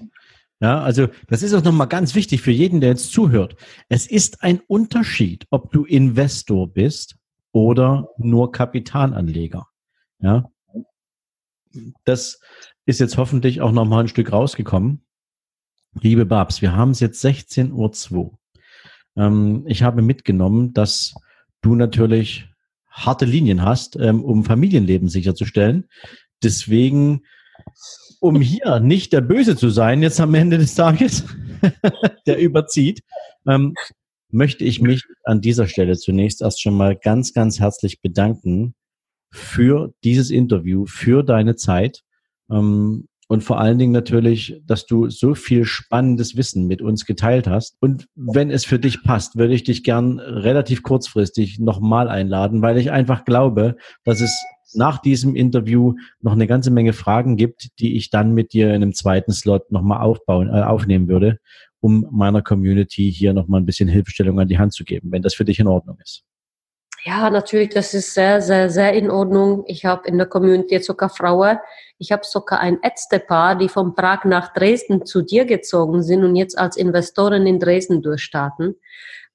Ja, 0.63 0.81
also 0.81 1.09
das 1.27 1.43
ist 1.43 1.53
auch 1.53 1.61
nochmal 1.61 1.89
ganz 1.89 2.15
wichtig 2.15 2.41
für 2.41 2.51
jeden, 2.51 2.79
der 2.79 2.91
jetzt 2.91 3.11
zuhört. 3.11 3.57
Es 3.89 4.07
ist 4.07 4.43
ein 4.43 4.61
Unterschied, 4.61 5.45
ob 5.49 5.73
du 5.73 5.83
Investor 5.83 6.71
bist 6.71 7.17
oder 7.51 8.07
nur 8.17 8.53
Kapitalanleger. 8.53 9.67
Ja, 10.19 10.49
das 12.05 12.39
ist 12.85 13.01
jetzt 13.01 13.17
hoffentlich 13.17 13.59
auch 13.59 13.73
nochmal 13.73 14.05
ein 14.05 14.07
Stück 14.07 14.31
rausgekommen. 14.31 15.03
Liebe 15.99 16.25
Babs, 16.25 16.61
wir 16.61 16.73
haben 16.73 16.91
es 16.91 17.01
jetzt 17.01 17.25
16.02 17.25 18.13
Uhr. 18.13 18.39
Ähm, 19.17 19.65
ich 19.67 19.83
habe 19.83 20.01
mitgenommen, 20.01 20.71
dass 20.71 21.13
du 21.61 21.75
natürlich 21.75 22.47
harte 22.89 23.25
Linien 23.25 23.63
hast, 23.63 23.97
ähm, 23.97 24.23
um 24.23 24.45
Familienleben 24.45 25.09
sicherzustellen. 25.09 25.89
Deswegen 26.41 27.23
um 28.23 28.39
hier 28.39 28.79
nicht 28.79 29.11
der 29.11 29.19
Böse 29.19 29.57
zu 29.57 29.69
sein, 29.69 30.01
jetzt 30.01 30.21
am 30.21 30.33
Ende 30.33 30.57
des 30.57 30.75
Tages, 30.75 31.25
der 32.25 32.39
überzieht, 32.39 33.01
ähm, 33.45 33.73
möchte 34.29 34.63
ich 34.63 34.79
mich 34.79 35.03
an 35.25 35.41
dieser 35.41 35.67
Stelle 35.67 35.97
zunächst 35.97 36.41
erst 36.41 36.61
schon 36.61 36.73
mal 36.73 36.95
ganz, 36.95 37.33
ganz 37.33 37.59
herzlich 37.59 38.01
bedanken 38.01 38.75
für 39.29 39.93
dieses 40.05 40.31
Interview, 40.31 40.85
für 40.85 41.21
deine 41.23 41.57
Zeit. 41.57 42.03
Ähm, 42.49 43.09
und 43.33 43.43
vor 43.43 43.59
allen 43.59 43.79
Dingen 43.79 43.91
natürlich, 43.91 44.61
dass 44.67 44.85
du 44.85 45.09
so 45.09 45.33
viel 45.33 45.65
spannendes 45.65 46.37
Wissen 46.37 46.67
mit 46.67 46.83
uns 46.83 47.03
geteilt 47.03 47.47
hast. 47.47 47.75
Und 47.79 48.05
wenn 48.13 48.51
es 48.51 48.63
für 48.63 48.77
dich 48.77 49.01
passt, 49.01 49.37
würde 49.37 49.55
ich 49.55 49.63
dich 49.63 49.83
gern 49.83 50.19
relativ 50.19 50.83
kurzfristig 50.83 51.57
nochmal 51.57 52.09
einladen, 52.09 52.61
weil 52.61 52.77
ich 52.77 52.91
einfach 52.91 53.25
glaube, 53.25 53.75
dass 54.03 54.21
es 54.21 54.39
nach 54.75 54.99
diesem 54.99 55.35
Interview 55.35 55.95
noch 56.21 56.33
eine 56.33 56.45
ganze 56.45 56.69
Menge 56.69 56.93
Fragen 56.93 57.35
gibt, 57.35 57.79
die 57.79 57.97
ich 57.97 58.11
dann 58.11 58.35
mit 58.35 58.53
dir 58.53 58.67
in 58.67 58.83
einem 58.83 58.93
zweiten 58.93 59.31
Slot 59.31 59.71
nochmal 59.71 60.01
aufbauen, 60.01 60.49
äh, 60.49 60.61
aufnehmen 60.61 61.07
würde, 61.07 61.39
um 61.79 62.05
meiner 62.11 62.43
Community 62.43 63.11
hier 63.11 63.33
nochmal 63.33 63.61
ein 63.61 63.65
bisschen 63.65 63.89
Hilfestellung 63.89 64.39
an 64.39 64.47
die 64.47 64.59
Hand 64.59 64.73
zu 64.73 64.83
geben, 64.83 65.11
wenn 65.11 65.23
das 65.23 65.33
für 65.33 65.43
dich 65.43 65.59
in 65.59 65.65
Ordnung 65.65 65.97
ist. 66.03 66.23
Ja, 67.05 67.29
natürlich, 67.29 67.69
das 67.69 67.93
ist 67.93 68.13
sehr, 68.13 68.41
sehr, 68.41 68.69
sehr 68.69 68.93
in 68.93 69.11
Ordnung. 69.11 69.63
Ich 69.67 69.83
habe 69.83 70.07
in 70.07 70.17
der 70.17 70.27
Community 70.27 70.79
sogar 70.79 71.09
Frauen. 71.09 71.57
Ich 71.97 72.11
habe 72.13 72.23
sogar 72.23 72.61
ein 72.61 72.79
Ärztepaar, 72.81 73.55
die 73.55 73.67
von 73.67 73.93
Prag 73.93 74.23
nach 74.23 74.53
Dresden 74.53 75.05
zu 75.05 75.21
dir 75.21 75.45
gezogen 75.45 76.01
sind 76.01 76.23
und 76.23 76.35
jetzt 76.37 76.57
als 76.57 76.77
Investoren 76.77 77.45
in 77.45 77.59
Dresden 77.59 78.01
durchstarten. 78.01 78.75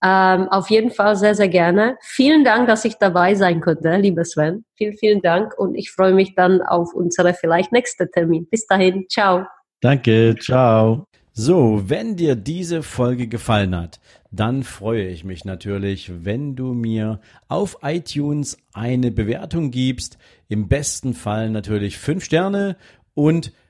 Ähm, 0.02 0.48
auf 0.48 0.70
jeden 0.70 0.90
Fall 0.90 1.16
sehr, 1.16 1.34
sehr 1.34 1.48
gerne. 1.48 1.98
Vielen 2.00 2.44
Dank, 2.44 2.68
dass 2.68 2.84
ich 2.84 2.96
dabei 2.96 3.34
sein 3.34 3.60
konnte, 3.60 3.96
lieber 3.96 4.24
Sven. 4.24 4.64
Vielen, 4.76 4.96
vielen 4.96 5.20
Dank 5.20 5.58
und 5.58 5.74
ich 5.74 5.90
freue 5.90 6.14
mich 6.14 6.34
dann 6.34 6.62
auf 6.62 6.94
unsere 6.94 7.34
vielleicht 7.34 7.72
nächste 7.72 8.10
Termin. 8.10 8.46
Bis 8.48 8.66
dahin, 8.66 9.06
ciao. 9.08 9.44
Danke, 9.80 10.36
ciao. 10.40 11.04
So, 11.40 11.88
wenn 11.88 12.16
dir 12.16 12.34
diese 12.34 12.82
Folge 12.82 13.28
gefallen 13.28 13.76
hat, 13.76 14.00
dann 14.32 14.64
freue 14.64 15.06
ich 15.06 15.22
mich 15.22 15.44
natürlich, 15.44 16.24
wenn 16.24 16.56
du 16.56 16.74
mir 16.74 17.20
auf 17.46 17.78
iTunes 17.82 18.58
eine 18.72 19.12
Bewertung 19.12 19.70
gibst. 19.70 20.18
Im 20.48 20.66
besten 20.66 21.14
Fall 21.14 21.48
natürlich 21.50 21.96
fünf 21.96 22.24
Sterne 22.24 22.76
und 23.14 23.52